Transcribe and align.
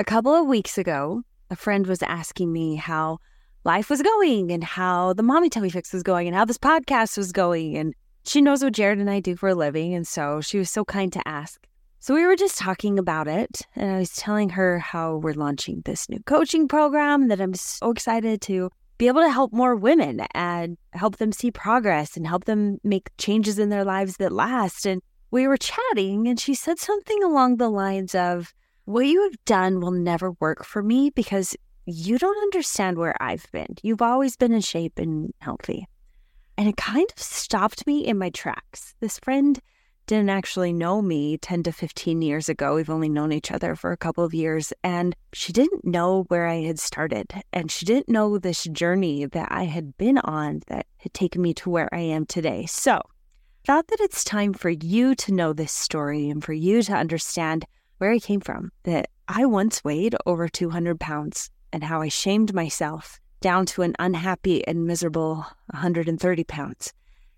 A 0.00 0.04
couple 0.04 0.34
of 0.34 0.46
weeks 0.46 0.78
ago, 0.78 1.24
a 1.50 1.56
friend 1.56 1.86
was 1.86 2.02
asking 2.02 2.50
me 2.50 2.76
how 2.76 3.18
life 3.64 3.90
was 3.90 4.00
going 4.00 4.50
and 4.50 4.64
how 4.64 5.12
the 5.12 5.22
Mommy 5.22 5.50
Tummy 5.50 5.68
Fix 5.68 5.92
was 5.92 6.02
going 6.02 6.26
and 6.26 6.34
how 6.34 6.46
this 6.46 6.56
podcast 6.56 7.18
was 7.18 7.32
going. 7.32 7.76
And 7.76 7.92
she 8.24 8.40
knows 8.40 8.64
what 8.64 8.72
Jared 8.72 8.98
and 8.98 9.10
I 9.10 9.20
do 9.20 9.36
for 9.36 9.50
a 9.50 9.54
living. 9.54 9.92
And 9.92 10.08
so 10.08 10.40
she 10.40 10.56
was 10.56 10.70
so 10.70 10.86
kind 10.86 11.12
to 11.12 11.28
ask. 11.28 11.66
So 11.98 12.14
we 12.14 12.24
were 12.24 12.34
just 12.34 12.56
talking 12.56 12.98
about 12.98 13.28
it. 13.28 13.60
And 13.76 13.90
I 13.90 13.98
was 13.98 14.16
telling 14.16 14.48
her 14.48 14.78
how 14.78 15.16
we're 15.16 15.34
launching 15.34 15.82
this 15.84 16.08
new 16.08 16.20
coaching 16.20 16.66
program 16.66 17.28
that 17.28 17.38
I'm 17.38 17.52
so 17.52 17.90
excited 17.90 18.40
to 18.40 18.70
be 18.96 19.06
able 19.06 19.20
to 19.20 19.30
help 19.30 19.52
more 19.52 19.76
women 19.76 20.22
and 20.32 20.78
help 20.94 21.18
them 21.18 21.30
see 21.30 21.50
progress 21.50 22.16
and 22.16 22.26
help 22.26 22.46
them 22.46 22.78
make 22.82 23.10
changes 23.18 23.58
in 23.58 23.68
their 23.68 23.84
lives 23.84 24.16
that 24.16 24.32
last. 24.32 24.86
And 24.86 25.02
we 25.30 25.46
were 25.46 25.58
chatting, 25.58 26.26
and 26.26 26.40
she 26.40 26.54
said 26.54 26.78
something 26.78 27.22
along 27.22 27.58
the 27.58 27.68
lines 27.68 28.14
of, 28.14 28.54
what 28.90 29.06
you 29.06 29.22
have 29.22 29.44
done 29.44 29.80
will 29.80 29.92
never 29.92 30.32
work 30.32 30.64
for 30.64 30.82
me 30.82 31.10
because 31.10 31.56
you 31.86 32.18
don't 32.18 32.42
understand 32.42 32.98
where 32.98 33.14
I've 33.20 33.46
been. 33.52 33.76
You've 33.82 34.02
always 34.02 34.36
been 34.36 34.52
in 34.52 34.60
shape 34.60 34.98
and 34.98 35.32
healthy. 35.40 35.86
And 36.58 36.68
it 36.68 36.76
kind 36.76 37.06
of 37.16 37.22
stopped 37.22 37.86
me 37.86 38.04
in 38.04 38.18
my 38.18 38.30
tracks. 38.30 38.94
This 38.98 39.20
friend 39.20 39.58
didn't 40.06 40.30
actually 40.30 40.72
know 40.72 41.00
me 41.00 41.38
10 41.38 41.62
to 41.62 41.72
15 41.72 42.20
years 42.20 42.48
ago. 42.48 42.74
We've 42.74 42.90
only 42.90 43.08
known 43.08 43.32
each 43.32 43.52
other 43.52 43.76
for 43.76 43.92
a 43.92 43.96
couple 43.96 44.24
of 44.24 44.34
years. 44.34 44.72
And 44.82 45.14
she 45.32 45.52
didn't 45.52 45.84
know 45.84 46.24
where 46.24 46.48
I 46.48 46.62
had 46.62 46.80
started. 46.80 47.32
And 47.52 47.70
she 47.70 47.86
didn't 47.86 48.08
know 48.08 48.38
this 48.38 48.64
journey 48.64 49.24
that 49.26 49.52
I 49.52 49.64
had 49.64 49.96
been 49.98 50.18
on 50.18 50.62
that 50.66 50.86
had 50.96 51.14
taken 51.14 51.40
me 51.42 51.54
to 51.54 51.70
where 51.70 51.88
I 51.94 52.00
am 52.00 52.26
today. 52.26 52.66
So 52.66 53.00
thought 53.64 53.86
that 53.86 54.00
it's 54.00 54.24
time 54.24 54.52
for 54.52 54.70
you 54.70 55.14
to 55.14 55.32
know 55.32 55.52
this 55.52 55.70
story 55.70 56.28
and 56.28 56.42
for 56.42 56.52
you 56.52 56.82
to 56.82 56.92
understand 56.92 57.64
where 58.00 58.12
I 58.12 58.18
came 58.18 58.40
from, 58.40 58.72
that 58.84 59.10
I 59.28 59.44
once 59.44 59.84
weighed 59.84 60.16
over 60.24 60.48
200 60.48 60.98
pounds 60.98 61.50
and 61.70 61.84
how 61.84 62.00
I 62.00 62.08
shamed 62.08 62.54
myself 62.54 63.20
down 63.42 63.66
to 63.66 63.82
an 63.82 63.94
unhappy 63.98 64.66
and 64.66 64.86
miserable 64.86 65.46
130 65.72 66.44
pounds, 66.44 66.94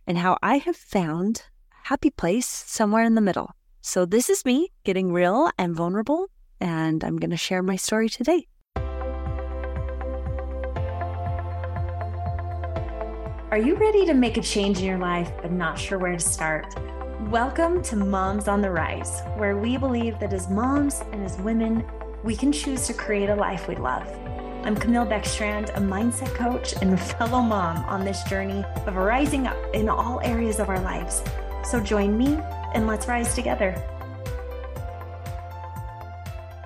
and 0.07 0.19
how 0.19 0.39
I 0.41 0.59
have 0.59 0.77
found 0.77 1.43
a 1.73 1.89
happy 1.89 2.11
place 2.11 2.47
somewhere 2.47 3.03
in 3.03 3.17
the 3.17 3.21
middle. 3.21 3.51
So, 3.81 4.05
this 4.05 4.31
is 4.31 4.45
me 4.45 4.69
getting 4.85 5.13
real 5.13 5.51
and 5.59 5.75
vulnerable, 5.75 6.29
and 6.61 7.03
I'm 7.03 7.19
going 7.19 7.31
to 7.31 7.37
share 7.37 7.63
my 7.63 7.75
story 7.75 8.09
today. 8.09 8.47
Are 13.51 13.59
you 13.59 13.75
ready 13.75 14.07
to 14.07 14.15
make 14.15 14.37
a 14.37 14.43
change 14.43 14.79
in 14.79 14.85
your 14.85 14.99
life 14.99 15.31
but 15.43 15.51
not 15.51 15.77
sure 15.77 15.99
where 15.99 16.13
to 16.13 16.21
start? 16.21 16.73
Welcome 17.31 17.83
to 17.85 17.97
Moms 17.97 18.49
on 18.49 18.61
the 18.61 18.71
Rise, 18.71 19.23
where 19.37 19.57
we 19.57 19.77
believe 19.79 20.19
that 20.19 20.35
as 20.35 20.51
moms 20.51 21.03
and 21.13 21.25
as 21.25 21.39
women, 21.39 21.85
we 22.25 22.37
can 22.37 22.53
choose 22.53 22.87
to 22.89 22.93
create 22.93 23.31
a 23.31 23.35
life 23.35 23.69
we 23.69 23.77
love. 23.77 24.07
I'm 24.65 24.77
Camille 24.77 25.07
Beckstrand, 25.07 25.71
a 25.71 25.81
mindset 25.81 26.35
coach 26.35 26.75
and 26.83 27.01
fellow 27.19 27.41
mom 27.41 27.79
on 27.85 28.05
this 28.05 28.23
journey 28.25 28.65
of 28.87 28.97
rising 28.97 29.47
up 29.47 29.57
in 29.73 29.89
all 29.89 30.21
areas 30.21 30.59
of 30.59 30.69
our 30.69 30.81
lives. 30.81 31.23
So 31.65 31.81
join 31.81 32.19
me 32.19 32.39
and 32.75 32.87
let's 32.87 33.07
rise 33.07 33.35
together. 33.35 33.81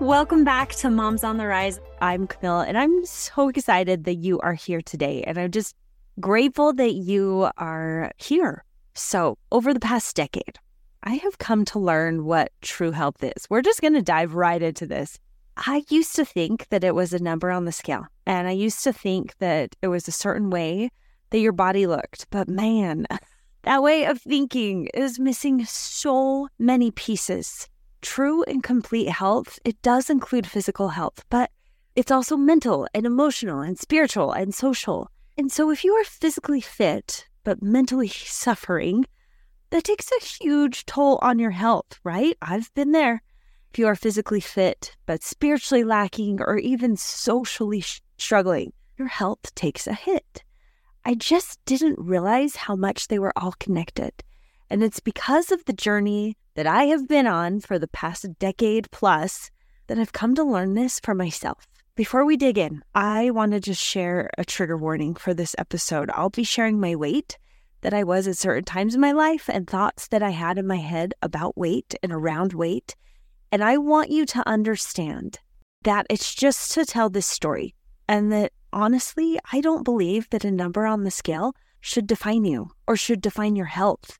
Welcome 0.00 0.42
back 0.42 0.74
to 0.76 0.90
Moms 0.90 1.22
on 1.22 1.36
the 1.36 1.46
Rise. 1.46 1.78
I'm 2.00 2.26
Camille, 2.26 2.60
and 2.60 2.76
I'm 2.76 3.04
so 3.04 3.50
excited 3.50 4.04
that 4.04 4.16
you 4.16 4.40
are 4.40 4.54
here 4.54 4.80
today. 4.80 5.22
And 5.24 5.38
I'm 5.38 5.52
just 5.52 5.76
grateful 6.18 6.72
that 6.72 6.94
you 6.94 7.50
are 7.56 8.10
here 8.16 8.64
so, 8.96 9.36
over 9.52 9.74
the 9.74 9.80
past 9.80 10.16
decade, 10.16 10.58
I 11.02 11.16
have 11.16 11.38
come 11.38 11.64
to 11.66 11.78
learn 11.78 12.24
what 12.24 12.50
true 12.62 12.92
health 12.92 13.22
is. 13.22 13.46
We're 13.50 13.62
just 13.62 13.80
going 13.80 13.92
to 13.92 14.02
dive 14.02 14.34
right 14.34 14.62
into 14.62 14.86
this. 14.86 15.18
I 15.56 15.84
used 15.88 16.16
to 16.16 16.24
think 16.24 16.68
that 16.68 16.82
it 16.82 16.94
was 16.94 17.12
a 17.12 17.22
number 17.22 17.50
on 17.50 17.64
the 17.64 17.72
scale, 17.72 18.06
and 18.26 18.48
I 18.48 18.52
used 18.52 18.82
to 18.84 18.92
think 18.92 19.36
that 19.38 19.76
it 19.82 19.88
was 19.88 20.08
a 20.08 20.12
certain 20.12 20.50
way 20.50 20.90
that 21.30 21.40
your 21.40 21.52
body 21.52 21.86
looked. 21.86 22.26
But 22.30 22.48
man, 22.48 23.06
that 23.62 23.82
way 23.82 24.04
of 24.04 24.20
thinking 24.20 24.88
is 24.94 25.18
missing 25.18 25.64
so 25.64 26.48
many 26.58 26.90
pieces. 26.90 27.68
True 28.02 28.44
and 28.44 28.62
complete 28.62 29.08
health, 29.08 29.58
it 29.64 29.80
does 29.82 30.10
include 30.10 30.46
physical 30.46 30.88
health, 30.88 31.24
but 31.30 31.50
it's 31.96 32.10
also 32.10 32.36
mental 32.36 32.86
and 32.94 33.06
emotional 33.06 33.60
and 33.60 33.78
spiritual 33.78 34.32
and 34.32 34.54
social. 34.54 35.10
And 35.38 35.52
so, 35.52 35.70
if 35.70 35.84
you 35.84 35.92
are 35.94 36.04
physically 36.04 36.60
fit, 36.60 37.26
but 37.46 37.62
mentally 37.62 38.08
suffering, 38.08 39.06
that 39.70 39.84
takes 39.84 40.10
a 40.10 40.24
huge 40.24 40.84
toll 40.84 41.16
on 41.22 41.38
your 41.38 41.52
health, 41.52 42.00
right? 42.02 42.36
I've 42.42 42.74
been 42.74 42.90
there. 42.90 43.22
If 43.70 43.78
you 43.78 43.86
are 43.86 43.94
physically 43.94 44.40
fit, 44.40 44.96
but 45.06 45.22
spiritually 45.22 45.84
lacking 45.84 46.40
or 46.40 46.58
even 46.58 46.96
socially 46.96 47.82
sh- 47.82 48.00
struggling, 48.18 48.72
your 48.98 49.06
health 49.06 49.54
takes 49.54 49.86
a 49.86 49.92
hit. 49.94 50.42
I 51.04 51.14
just 51.14 51.64
didn't 51.66 52.00
realize 52.00 52.56
how 52.56 52.74
much 52.74 53.06
they 53.06 53.20
were 53.20 53.32
all 53.36 53.54
connected. 53.60 54.24
And 54.68 54.82
it's 54.82 54.98
because 54.98 55.52
of 55.52 55.64
the 55.66 55.72
journey 55.72 56.36
that 56.56 56.66
I 56.66 56.86
have 56.86 57.06
been 57.06 57.28
on 57.28 57.60
for 57.60 57.78
the 57.78 57.86
past 57.86 58.26
decade 58.40 58.90
plus 58.90 59.52
that 59.86 60.00
I've 60.00 60.12
come 60.12 60.34
to 60.34 60.42
learn 60.42 60.74
this 60.74 60.98
for 60.98 61.14
myself. 61.14 61.68
Before 61.96 62.26
we 62.26 62.36
dig 62.36 62.58
in, 62.58 62.82
I 62.94 63.30
want 63.30 63.52
to 63.52 63.60
just 63.60 63.82
share 63.82 64.28
a 64.36 64.44
trigger 64.44 64.76
warning 64.76 65.14
for 65.14 65.32
this 65.32 65.54
episode. 65.56 66.10
I'll 66.12 66.28
be 66.28 66.44
sharing 66.44 66.78
my 66.78 66.94
weight 66.94 67.38
that 67.80 67.94
I 67.94 68.04
was 68.04 68.28
at 68.28 68.36
certain 68.36 68.64
times 68.64 68.94
in 68.94 69.00
my 69.00 69.12
life 69.12 69.48
and 69.48 69.66
thoughts 69.66 70.08
that 70.08 70.22
I 70.22 70.28
had 70.28 70.58
in 70.58 70.66
my 70.66 70.76
head 70.76 71.14
about 71.22 71.56
weight 71.56 71.94
and 72.02 72.12
around 72.12 72.52
weight. 72.52 72.94
And 73.50 73.64
I 73.64 73.78
want 73.78 74.10
you 74.10 74.26
to 74.26 74.46
understand 74.46 75.38
that 75.84 76.04
it's 76.10 76.34
just 76.34 76.72
to 76.72 76.84
tell 76.84 77.08
this 77.08 77.24
story 77.24 77.74
and 78.06 78.30
that 78.30 78.52
honestly, 78.74 79.38
I 79.50 79.62
don't 79.62 79.82
believe 79.82 80.28
that 80.28 80.44
a 80.44 80.50
number 80.50 80.84
on 80.84 81.04
the 81.04 81.10
scale 81.10 81.54
should 81.80 82.06
define 82.06 82.44
you 82.44 82.72
or 82.86 82.98
should 82.98 83.22
define 83.22 83.56
your 83.56 83.64
health. 83.64 84.18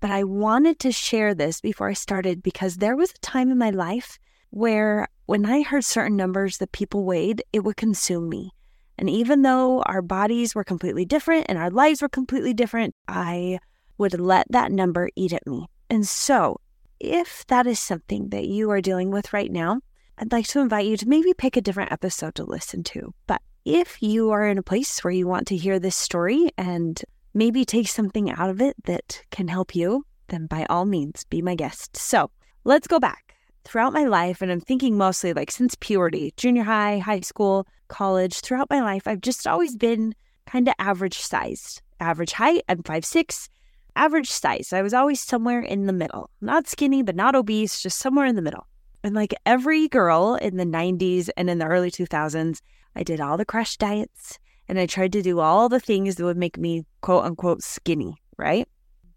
But 0.00 0.10
I 0.10 0.24
wanted 0.24 0.78
to 0.78 0.92
share 0.92 1.34
this 1.34 1.60
before 1.60 1.90
I 1.90 1.92
started 1.92 2.42
because 2.42 2.76
there 2.76 2.96
was 2.96 3.10
a 3.10 3.18
time 3.20 3.50
in 3.50 3.58
my 3.58 3.68
life 3.68 4.18
where 4.48 5.08
when 5.28 5.44
I 5.44 5.60
heard 5.60 5.84
certain 5.84 6.16
numbers 6.16 6.56
that 6.56 6.72
people 6.72 7.04
weighed, 7.04 7.42
it 7.52 7.60
would 7.60 7.76
consume 7.76 8.30
me. 8.30 8.52
And 8.96 9.10
even 9.10 9.42
though 9.42 9.82
our 9.82 10.00
bodies 10.00 10.54
were 10.54 10.64
completely 10.64 11.04
different 11.04 11.44
and 11.50 11.58
our 11.58 11.68
lives 11.68 12.00
were 12.00 12.08
completely 12.08 12.54
different, 12.54 12.94
I 13.08 13.58
would 13.98 14.18
let 14.18 14.46
that 14.48 14.72
number 14.72 15.10
eat 15.16 15.34
at 15.34 15.46
me. 15.46 15.66
And 15.90 16.08
so, 16.08 16.62
if 16.98 17.46
that 17.48 17.66
is 17.66 17.78
something 17.78 18.30
that 18.30 18.46
you 18.46 18.70
are 18.70 18.80
dealing 18.80 19.10
with 19.10 19.34
right 19.34 19.52
now, 19.52 19.82
I'd 20.16 20.32
like 20.32 20.46
to 20.46 20.60
invite 20.60 20.86
you 20.86 20.96
to 20.96 21.06
maybe 21.06 21.34
pick 21.34 21.58
a 21.58 21.60
different 21.60 21.92
episode 21.92 22.34
to 22.36 22.44
listen 22.44 22.82
to. 22.84 23.12
But 23.26 23.42
if 23.66 24.02
you 24.02 24.30
are 24.30 24.48
in 24.48 24.56
a 24.56 24.62
place 24.62 25.04
where 25.04 25.12
you 25.12 25.28
want 25.28 25.46
to 25.48 25.58
hear 25.58 25.78
this 25.78 25.94
story 25.94 26.48
and 26.56 26.98
maybe 27.34 27.66
take 27.66 27.88
something 27.88 28.30
out 28.30 28.48
of 28.48 28.62
it 28.62 28.76
that 28.84 29.20
can 29.30 29.48
help 29.48 29.76
you, 29.76 30.06
then 30.28 30.46
by 30.46 30.64
all 30.70 30.86
means, 30.86 31.24
be 31.24 31.42
my 31.42 31.54
guest. 31.54 31.98
So 31.98 32.30
let's 32.64 32.88
go 32.88 32.98
back 32.98 33.27
throughout 33.68 33.92
my 33.92 34.04
life, 34.04 34.40
and 34.40 34.50
I'm 34.50 34.60
thinking 34.60 34.96
mostly 34.96 35.34
like 35.34 35.50
since 35.50 35.76
puberty, 35.78 36.32
junior 36.36 36.64
high, 36.64 36.98
high 36.98 37.20
school, 37.20 37.66
college, 37.88 38.40
throughout 38.40 38.70
my 38.70 38.80
life, 38.80 39.06
I've 39.06 39.20
just 39.20 39.46
always 39.46 39.76
been 39.76 40.14
kind 40.46 40.66
of 40.66 40.74
average 40.78 41.18
sized. 41.18 41.82
Average 42.00 42.32
height, 42.32 42.62
I'm 42.68 42.82
five 42.82 43.04
six. 43.04 43.50
Average 43.94 44.30
size. 44.30 44.72
I 44.72 44.80
was 44.80 44.94
always 44.94 45.20
somewhere 45.20 45.60
in 45.60 45.86
the 45.86 45.92
middle. 45.92 46.30
Not 46.40 46.68
skinny, 46.68 47.02
but 47.02 47.16
not 47.16 47.34
obese, 47.34 47.82
just 47.82 47.98
somewhere 47.98 48.26
in 48.26 48.36
the 48.36 48.42
middle. 48.42 48.66
And 49.02 49.14
like 49.14 49.34
every 49.44 49.88
girl 49.88 50.36
in 50.36 50.56
the 50.56 50.64
90s 50.64 51.28
and 51.36 51.50
in 51.50 51.58
the 51.58 51.66
early 51.66 51.90
2000s, 51.90 52.60
I 52.96 53.02
did 53.02 53.20
all 53.20 53.36
the 53.36 53.44
crash 53.44 53.76
diets 53.76 54.38
and 54.68 54.78
I 54.78 54.86
tried 54.86 55.12
to 55.12 55.22
do 55.22 55.40
all 55.40 55.68
the 55.68 55.80
things 55.80 56.16
that 56.16 56.24
would 56.24 56.36
make 56.36 56.58
me 56.58 56.84
quote 57.00 57.24
unquote 57.24 57.62
skinny, 57.62 58.14
right? 58.36 58.68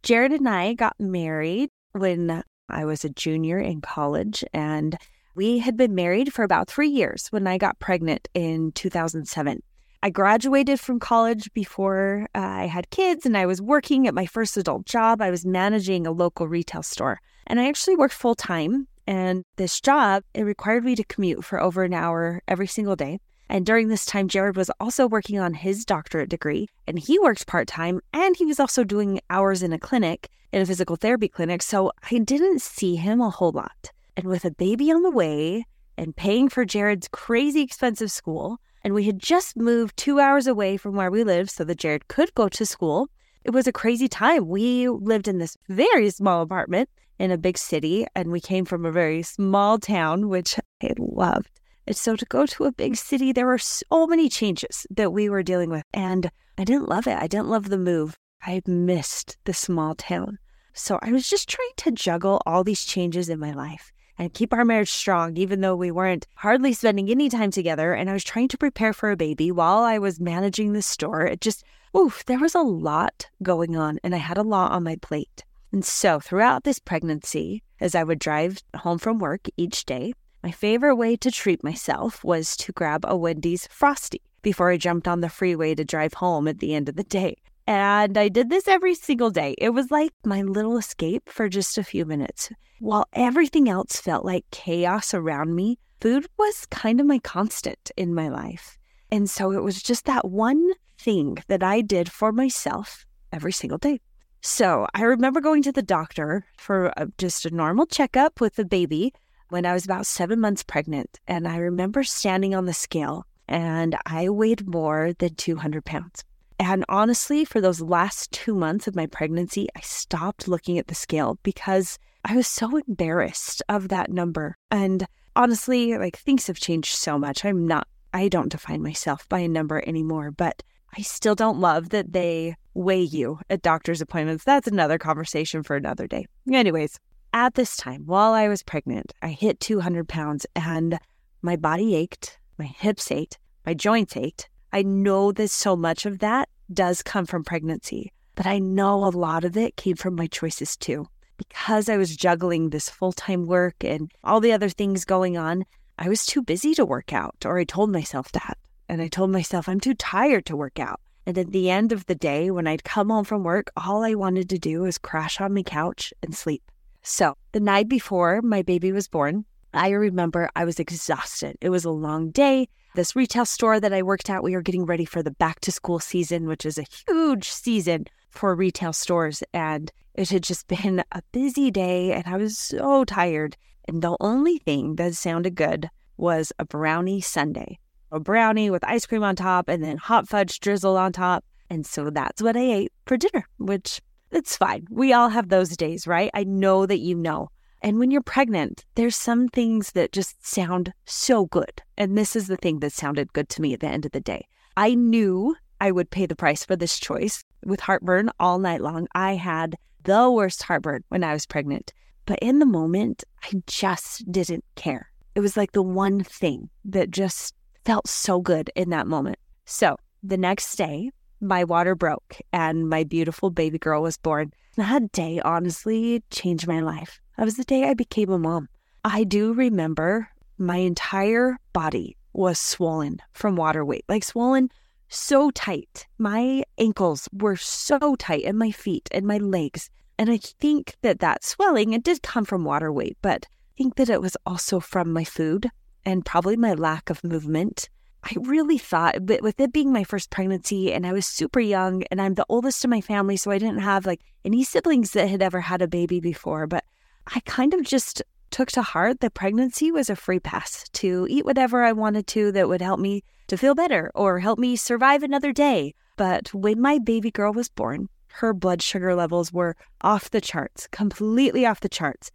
Jared 0.04 0.32
and 0.32 0.50
I 0.50 0.74
got 0.74 1.00
married 1.00 1.70
when 1.92 2.44
I 2.72 2.86
was 2.86 3.06
a 3.06 3.10
junior 3.10 3.60
in 3.60 3.82
college, 3.82 4.44
and 4.54 4.98
we 5.36 5.60
had 5.60 5.78
been 5.78 5.94
married 5.94 6.34
for 6.34 6.44
about 6.44 6.68
three 6.68 6.90
years 6.90 7.28
when 7.28 7.48
I 7.48 7.58
got 7.58 7.80
pregnant 7.80 8.28
in 8.34 8.72
2007. 8.74 9.62
I 10.04 10.10
graduated 10.10 10.80
from 10.80 11.00
college 11.00 11.54
before 11.54 12.28
uh, 12.34 12.40
I 12.40 12.66
had 12.66 12.90
kids, 12.90 13.26
and 13.26 13.38
I 13.38 13.46
was 13.46 13.62
working 13.62 14.08
at 14.08 14.16
my 14.16 14.26
first 14.26 14.58
adult 14.58 14.86
job. 14.86 15.22
I 15.22 15.30
was 15.30 15.46
managing 15.46 16.08
a 16.08 16.12
local 16.12 16.48
retail 16.48 16.82
store, 16.82 17.20
and 17.46 17.60
I 17.60 17.68
actually 17.68 17.96
worked 17.96 18.16
full 18.16 18.36
time. 18.36 18.88
And 19.06 19.44
this 19.58 19.80
job, 19.80 20.24
it 20.34 20.44
required 20.44 20.86
me 20.86 20.96
to 20.96 21.04
commute 21.04 21.44
for 21.44 21.62
over 21.62 21.84
an 21.84 21.94
hour 21.94 22.42
every 22.48 22.68
single 22.68 22.96
day. 22.96 23.20
And 23.52 23.66
during 23.66 23.90
this 23.90 24.06
time, 24.06 24.30
Jared 24.30 24.56
was 24.56 24.72
also 24.80 25.06
working 25.06 25.38
on 25.38 25.54
his 25.54 25.84
doctorate 25.84 26.30
degree 26.30 26.70
and 26.88 26.98
he 26.98 27.20
worked 27.20 27.48
part 27.48 27.68
time 27.68 28.00
and 28.14 28.34
he 28.38 28.46
was 28.46 28.62
also 28.62 28.86
doing 28.86 29.20
hours 29.30 29.62
in 29.62 29.74
a 29.74 29.78
clinic, 29.78 30.30
in 30.54 30.62
a 30.62 30.66
physical 30.66 30.96
therapy 30.96 31.28
clinic. 31.28 31.62
So 31.62 31.92
I 32.10 32.20
didn't 32.20 32.62
see 32.62 32.96
him 32.96 33.20
a 33.20 33.30
whole 33.30 33.52
lot. 33.52 33.92
And 34.16 34.28
with 34.28 34.46
a 34.46 34.52
baby 34.52 34.90
on 34.90 35.04
the 35.04 35.12
way 35.12 35.66
and 35.98 36.16
paying 36.16 36.48
for 36.48 36.64
Jared's 36.64 37.10
crazy 37.10 37.60
expensive 37.60 38.10
school, 38.10 38.58
and 38.86 38.94
we 38.94 39.04
had 39.04 39.20
just 39.20 39.58
moved 39.58 39.98
two 39.98 40.22
hours 40.22 40.48
away 40.48 40.78
from 40.78 40.96
where 40.96 41.12
we 41.12 41.26
lived 41.26 41.52
so 41.52 41.66
that 41.66 41.78
Jared 41.78 42.08
could 42.08 42.34
go 42.36 42.48
to 42.48 42.66
school. 42.66 43.10
It 43.44 43.52
was 43.52 43.68
a 43.68 43.74
crazy 43.74 44.08
time. 44.08 44.48
We 44.48 44.88
lived 44.88 45.28
in 45.28 45.40
this 45.40 45.58
very 45.68 46.10
small 46.10 46.42
apartment 46.42 46.90
in 47.20 47.32
a 47.32 47.38
big 47.38 47.58
city, 47.58 48.08
and 48.16 48.32
we 48.32 48.40
came 48.40 48.64
from 48.64 48.86
a 48.86 48.92
very 48.92 49.24
small 49.24 49.78
town, 49.78 50.30
which 50.30 50.58
I 50.82 50.94
loved. 50.98 51.61
And 51.88 51.96
so 51.96 52.16
to 52.16 52.26
go 52.26 52.46
to 52.46 52.66
a 52.66 52.72
big 52.72 52.96
city, 52.96 53.32
there 53.32 53.48
were 53.48 53.58
so 53.58 54.08
many 54.08 54.30
changes 54.30 54.86
that 54.92 55.12
we 55.12 55.30
were 55.30 55.44
dealing 55.44 55.70
with. 55.70 55.84
And 55.94 56.30
I 56.58 56.64
didn't 56.64 56.90
love 56.90 57.08
it. 57.08 57.18
I 57.18 57.28
didn't 57.28 57.50
love 57.50 57.70
the 57.70 57.78
move. 57.78 58.18
I 58.44 58.62
missed 58.66 59.38
the 59.46 59.54
small 59.54 59.96
town. 59.96 60.38
So 60.74 61.00
I 61.02 61.12
was 61.12 61.30
just 61.30 61.50
trying 61.50 61.74
to 61.78 61.92
juggle 61.92 62.42
all 62.46 62.64
these 62.64 62.86
changes 62.86 63.30
in 63.30 63.40
my 63.40 63.52
life 63.52 63.92
and 64.18 64.34
keep 64.34 64.54
our 64.54 64.64
marriage 64.64 64.92
strong, 64.92 65.36
even 65.38 65.62
though 65.62 65.76
we 65.76 65.92
weren't 65.92 66.28
hardly 66.36 66.74
spending 66.74 67.10
any 67.10 67.30
time 67.30 67.52
together. 67.52 67.94
And 67.94 68.10
I 68.10 68.14
was 68.14 68.24
trying 68.24 68.48
to 68.50 68.58
prepare 68.58 68.94
for 68.94 69.12
a 69.12 69.18
baby 69.18 69.52
while 69.52 69.80
I 69.80 69.98
was 69.98 70.20
managing 70.20 70.74
the 70.74 70.82
store. 70.82 71.26
It 71.26 71.42
just, 71.42 71.64
oof, 71.98 72.24
there 72.26 72.40
was 72.40 72.56
a 72.56 72.62
lot 72.62 73.28
going 73.42 73.76
on, 73.76 74.00
and 74.04 74.14
I 74.14 74.20
had 74.20 74.38
a 74.38 74.44
lot 74.44 74.72
on 74.72 74.84
my 74.84 74.98
plate. 74.98 75.44
And 75.72 75.84
so 75.84 76.20
throughout 76.20 76.64
this 76.64 76.80
pregnancy, 76.80 77.64
as 77.80 77.96
I 77.96 78.04
would 78.04 78.20
drive 78.20 78.60
home 78.76 78.98
from 78.98 79.20
work 79.20 79.48
each 79.58 79.86
day, 79.86 80.14
my 80.44 80.52
favorite 80.52 80.96
way 80.96 81.16
to 81.18 81.30
treat 81.30 81.64
myself 81.64 82.24
was 82.24 82.58
to 82.58 82.72
grab 82.72 83.06
a 83.08 83.16
Wendy's 83.16 83.68
Frosty 83.68 84.22
before 84.42 84.72
I 84.72 84.78
jumped 84.78 85.08
on 85.08 85.22
the 85.22 85.30
freeway 85.30 85.76
to 85.76 85.86
drive 85.86 86.16
home 86.16 86.48
at 86.48 86.60
the 86.60 86.74
end 86.74 86.90
of 86.90 86.96
the 86.96 87.04
day. 87.04 87.38
And 87.68 88.18
I 88.18 88.28
did 88.28 88.50
this 88.50 88.68
every 88.68 88.96
single 88.96 89.30
day. 89.30 89.54
It 89.60 89.70
was 89.70 89.92
like 89.92 90.12
my 90.26 90.42
little 90.42 90.78
escape 90.78 91.30
for 91.30 91.48
just 91.48 91.78
a 91.78 91.84
few 91.84 92.06
minutes. 92.06 92.52
While 92.80 93.06
everything 93.14 93.70
else 93.70 93.98
felt 93.98 94.26
like 94.26 94.50
chaos 94.50 95.14
around 95.14 95.56
me, 95.56 95.78
food 96.02 96.26
was 96.38 96.66
kind 96.72 97.00
of 97.00 97.06
my 97.06 97.20
constant 97.20 97.92
in 97.96 98.16
my 98.16 98.30
life. 98.30 98.80
And 99.12 99.30
so 99.30 99.52
it 99.52 99.62
was 99.62 99.84
just 99.84 100.06
that 100.06 100.28
one 100.28 100.72
thing 100.98 101.38
that 101.48 101.62
I 101.62 101.82
did 101.82 102.12
for 102.12 102.32
myself 102.32 103.06
every 103.32 103.52
single 103.52 103.78
day. 103.78 104.00
So 104.42 104.88
I 104.96 105.04
remember 105.04 105.40
going 105.40 105.62
to 105.64 105.72
the 105.72 105.84
doctor 105.84 106.46
for 106.58 106.92
a, 106.98 107.08
just 107.20 107.46
a 107.46 107.54
normal 107.54 107.86
checkup 107.86 108.42
with 108.42 108.56
the 108.56 108.66
baby 108.66 109.14
when 109.52 109.66
I 109.66 109.74
was 109.74 109.84
about 109.84 110.06
seven 110.06 110.40
months 110.40 110.64
pregnant. 110.64 111.20
And 111.28 111.46
I 111.46 111.58
remember 111.58 112.04
standing 112.04 112.56
on 112.56 112.66
the 112.66 112.74
scale 112.74 113.26
and 113.50 113.98
I 114.06 114.30
weighed 114.30 114.66
more 114.66 115.12
than 115.20 115.36
200 115.36 115.84
pounds. 115.84 116.24
And 116.58 116.86
honestly, 116.88 117.44
for 117.44 117.60
those 117.60 117.82
last 117.82 118.32
two 118.32 118.56
months 118.56 118.88
of 118.88 118.96
my 118.96 119.08
pregnancy, 119.08 119.68
I 119.76 119.82
stopped 119.82 120.48
looking 120.48 120.78
at 120.78 120.88
the 120.88 120.96
scale 120.96 121.38
because 121.44 122.00
I 122.24 122.36
was 122.36 122.48
so 122.48 122.78
embarrassed 122.78 123.62
of 123.68 123.90
that 123.90 124.10
number. 124.10 124.56
And 124.70 125.06
honestly, 125.36 125.98
like 125.98 126.18
things 126.18 126.48
have 126.48 126.60
changed 126.60 126.96
so 126.96 127.20
much. 127.20 127.44
I'm 127.44 127.68
not, 127.68 127.88
I 128.14 128.30
don't 128.30 128.52
define 128.52 128.82
myself 128.82 129.28
by 129.28 129.40
a 129.40 129.50
number 129.50 129.84
anymore, 129.86 130.32
but 130.32 130.64
I 130.98 131.02
still 131.02 131.36
don't 131.36 131.60
love 131.60 131.90
that 131.90 132.14
they 132.14 132.56
weigh 132.74 133.02
you 133.02 133.40
at 133.50 133.62
doctor's 133.62 134.02
appointments. 134.02 134.46
That's 134.46 134.68
another 134.68 134.98
conversation 134.98 135.62
for 135.64 135.76
another 135.76 136.08
day. 136.08 136.28
Anyways, 136.50 137.00
at 137.34 137.56
this 137.56 137.78
time, 137.78 138.04
while 138.06 138.34
I 138.34 138.48
was 138.48 138.64
pregnant, 138.64 139.14
I 139.22 139.30
hit 139.30 139.60
200 139.60 140.08
pounds 140.08 140.46
and 140.56 141.00
my 141.42 141.56
body 141.56 141.96
ached, 141.96 142.38
my 142.58 142.66
hips 142.66 143.12
ached, 143.12 143.40
my 143.66 143.74
joints 143.74 144.18
ached, 144.18 144.50
I 144.74 144.84
know 144.84 145.32
that 145.34 145.50
so 145.50 145.76
much 145.76 146.06
of 146.06 146.20
that 146.20 146.50
does 146.74 147.04
come 147.04 147.26
from 147.26 147.44
pregnancy, 147.44 148.12
but 148.36 148.46
I 148.46 148.60
know 148.60 149.06
a 149.06 149.10
lot 149.10 149.44
of 149.44 149.58
it 149.58 149.76
came 149.76 149.96
from 149.96 150.16
my 150.16 150.28
choices 150.28 150.78
too. 150.78 151.08
Because 151.38 151.90
I 151.90 151.98
was 151.98 152.16
juggling 152.16 152.70
this 152.70 152.90
full 152.90 153.12
time 153.12 153.48
work 153.48 153.84
and 153.84 154.12
all 154.24 154.40
the 154.40 154.54
other 154.54 154.70
things 154.70 155.04
going 155.06 155.38
on, 155.38 155.66
I 155.98 156.08
was 156.08 156.26
too 156.26 156.42
busy 156.42 156.76
to 156.76 156.86
work 156.86 157.14
out, 157.14 157.36
or 157.46 157.58
I 157.58 157.64
told 157.64 157.92
myself 157.92 158.32
that. 158.34 158.58
And 158.88 159.02
I 159.02 159.08
told 159.08 159.32
myself 159.32 159.68
I'm 159.68 159.80
too 159.80 159.96
tired 159.96 160.46
to 160.46 160.56
work 160.56 160.80
out. 160.80 161.00
And 161.26 161.38
at 161.38 161.52
the 161.52 161.70
end 161.70 161.92
of 161.92 162.06
the 162.06 162.16
day, 162.16 162.52
when 162.52 162.68
I'd 162.68 162.84
come 162.84 163.10
home 163.10 163.26
from 163.26 163.44
work, 163.44 163.72
all 163.76 164.04
I 164.04 164.14
wanted 164.14 164.50
to 164.50 164.60
do 164.60 164.82
was 164.82 164.98
crash 164.98 165.42
on 165.42 165.54
my 165.54 165.64
couch 165.64 166.14
and 166.22 166.36
sleep. 166.36 166.64
So 167.02 167.36
the 167.52 167.60
night 167.60 167.90
before 167.90 168.42
my 168.42 168.62
baby 168.62 168.92
was 168.92 169.08
born, 169.08 169.46
I 169.74 169.90
remember 169.90 170.50
I 170.56 170.66
was 170.66 170.80
exhausted. 170.80 171.58
It 171.62 171.70
was 171.70 171.86
a 171.86 171.92
long 171.92 172.32
day 172.32 172.68
this 172.94 173.16
retail 173.16 173.46
store 173.46 173.80
that 173.80 173.94
I 173.94 174.02
worked 174.02 174.30
at, 174.30 174.44
we 174.44 174.54
were 174.54 174.62
getting 174.62 174.86
ready 174.86 175.06
for 175.06 175.24
the 175.24 175.32
back 175.32 175.62
to 175.62 175.72
school 175.72 176.00
season, 176.00 176.46
which 176.46 176.66
is 176.66 176.78
a 176.78 176.86
huge 177.08 177.50
season 177.50 178.06
for 178.30 178.54
retail 178.54 178.92
stores. 178.92 179.44
And 179.54 179.92
it 180.14 180.30
had 180.30 180.44
just 180.44 180.68
been 180.84 181.04
a 181.12 181.22
busy 181.32 181.72
day, 181.72 182.12
and 182.12 182.28
I 182.28 182.38
was 182.38 182.58
so 182.58 183.06
tired. 183.06 183.56
And 183.88 184.02
the 184.02 184.18
only 184.20 184.58
thing 184.58 184.96
that 184.98 185.16
sounded 185.16 185.56
good 185.56 185.90
was 186.18 186.52
a 186.60 186.66
brownie 186.66 187.22
sundae, 187.22 187.80
a 188.12 188.20
brownie 188.20 188.70
with 188.70 188.84
ice 188.84 189.06
cream 189.06 189.24
on 189.24 189.36
top 189.36 189.70
and 189.70 189.84
then 189.84 189.98
hot 189.98 190.28
fudge 190.28 190.60
drizzle 190.60 190.98
on 190.98 191.14
top. 191.14 191.46
And 191.70 191.86
so 191.86 192.10
that's 192.10 192.42
what 192.42 192.58
I 192.58 192.60
ate 192.60 192.94
for 193.06 193.16
dinner, 193.16 193.48
which 193.58 194.02
it's 194.32 194.58
fine. 194.58 194.88
We 194.90 195.14
all 195.14 195.30
have 195.30 195.50
those 195.50 195.76
days, 195.78 196.08
right? 196.08 196.32
I 196.34 196.44
know 196.44 196.86
that 196.86 197.00
you 197.00 197.16
know. 197.16 197.50
And 197.82 197.98
when 197.98 198.12
you're 198.12 198.22
pregnant, 198.22 198.86
there's 198.96 199.16
some 199.16 199.48
things 199.48 199.94
that 199.94 200.12
just 200.12 200.46
sound 200.46 200.94
so 201.06 201.46
good. 201.48 201.82
And 201.98 202.18
this 202.18 202.36
is 202.36 202.48
the 202.48 202.58
thing 202.58 202.80
that 202.80 202.94
sounded 202.94 203.34
good 203.34 203.50
to 203.50 203.62
me 203.62 203.74
at 203.74 203.80
the 203.80 203.88
end 203.88 204.06
of 204.06 204.12
the 204.12 204.20
day. 204.20 204.48
I 204.78 204.94
knew 204.94 205.56
I 205.80 205.92
would 205.92 206.12
pay 206.12 206.28
the 206.28 206.36
price 206.36 206.64
for 206.64 206.76
this 206.76 207.00
choice 207.00 207.44
with 207.66 207.80
heartburn 207.80 208.30
all 208.40 208.60
night 208.60 208.82
long. 208.82 209.08
I 209.16 209.36
had 209.36 209.76
the 210.04 210.30
worst 210.30 210.64
heartburn 210.64 211.04
when 211.10 211.24
I 211.24 211.34
was 211.34 211.46
pregnant. 211.46 211.92
But 212.26 212.40
in 212.40 212.60
the 212.60 212.66
moment, 212.66 213.24
I 213.44 213.62
just 213.66 214.32
didn't 214.32 214.64
care. 214.76 215.12
It 215.34 215.40
was 215.40 215.58
like 215.58 215.72
the 215.72 215.82
one 215.82 216.24
thing 216.24 216.70
that 216.86 217.10
just 217.10 217.56
felt 217.84 218.08
so 218.08 218.40
good 218.42 218.70
in 218.76 218.92
that 218.92 219.08
moment. 219.08 219.38
So 219.66 219.98
the 220.22 220.38
next 220.38 220.76
day, 220.76 221.10
my 221.42 221.64
water 221.64 221.96
broke 221.96 222.38
and 222.54 222.88
my 222.88 223.04
beautiful 223.04 223.50
baby 223.50 223.78
girl 223.78 224.02
was 224.02 224.18
born. 224.18 224.54
That 224.78 225.12
day 225.12 225.42
honestly 225.44 226.24
changed 226.30 226.68
my 226.68 226.80
life. 226.80 227.20
That 227.38 227.46
was 227.46 227.58
the 227.58 227.64
day 227.64 227.90
I 227.90 227.94
became 227.94 228.30
a 228.30 228.38
mom. 228.38 228.70
I 229.04 229.24
do 229.24 229.54
remember 229.54 230.30
my 230.58 230.78
entire 230.78 231.58
body 231.74 232.16
was 232.34 232.60
swollen 232.60 233.20
from 233.34 233.56
water 233.56 233.84
weight, 233.84 234.06
like 234.08 234.24
swollen 234.24 234.70
so 235.10 235.52
tight. 235.52 236.08
My 236.18 236.64
ankles 236.78 237.28
were 237.34 237.58
so 237.58 238.16
tight, 238.16 238.46
and 238.46 238.58
my 238.58 238.72
feet 238.72 239.10
and 239.12 239.26
my 239.26 239.38
legs. 239.38 239.90
And 240.18 240.30
I 240.30 240.38
think 240.38 240.96
that 241.02 241.20
that 241.20 241.44
swelling, 241.44 241.94
it 241.94 242.04
did 242.04 242.22
come 242.22 242.46
from 242.46 242.64
water 242.64 242.92
weight, 242.92 243.18
but 243.22 243.48
I 243.52 243.78
think 243.78 243.96
that 243.96 244.10
it 244.10 244.22
was 244.22 244.38
also 244.46 244.80
from 244.80 245.12
my 245.12 245.24
food 245.24 245.70
and 246.06 246.26
probably 246.26 246.56
my 246.56 246.74
lack 246.74 247.10
of 247.10 247.24
movement. 247.24 247.90
I 248.24 248.36
really 248.40 248.78
thought, 248.78 249.26
but 249.26 249.42
with 249.42 249.60
it 249.60 249.74
being 249.74 249.92
my 249.92 250.04
first 250.04 250.30
pregnancy 250.30 250.94
and 250.94 251.08
I 251.08 251.14
was 251.14 251.26
super 251.26 251.60
young 251.60 252.04
and 252.12 252.22
I'm 252.22 252.36
the 252.36 252.46
oldest 252.50 252.84
in 252.84 252.90
my 252.90 253.02
family, 253.02 253.36
so 253.36 253.52
I 253.52 253.58
didn't 253.58 253.80
have 253.80 254.06
like 254.06 254.22
any 254.46 254.64
siblings 254.64 255.12
that 255.12 255.28
had 255.28 255.42
ever 255.42 255.62
had 255.62 255.82
a 255.82 255.88
baby 255.88 256.20
before, 256.20 256.68
but 256.68 256.84
I 257.28 257.40
kind 257.42 257.74
of 257.74 257.84
just 257.84 258.22
took 258.52 258.72
to 258.72 258.82
heart 258.82 259.22
that 259.22 259.34
pregnancy 259.34 259.92
was 259.92 260.10
a 260.10 260.16
free 260.16 260.40
pass 260.40 260.86
to 260.94 261.26
eat 261.30 261.46
whatever 261.46 261.84
I 261.84 261.94
wanted 261.94 262.28
to 262.28 262.52
that 262.52 262.68
would 262.68 262.82
help 262.82 263.00
me 263.00 263.24
to 263.48 263.58
feel 263.58 263.74
better 263.74 264.12
or 264.14 264.40
help 264.40 264.60
me 264.60 264.76
survive 264.76 265.24
another 265.24 265.52
day. 265.52 265.96
But 266.16 266.54
when 266.54 266.80
my 266.80 267.00
baby 267.00 267.32
girl 267.32 267.54
was 267.54 267.70
born, 267.70 268.10
her 268.34 268.54
blood 268.54 268.82
sugar 268.82 269.16
levels 269.16 269.52
were 269.52 269.76
off 270.02 270.30
the 270.30 270.42
charts, 270.42 270.88
completely 270.88 271.66
off 271.66 271.80
the 271.80 271.90
charts. 271.90 272.32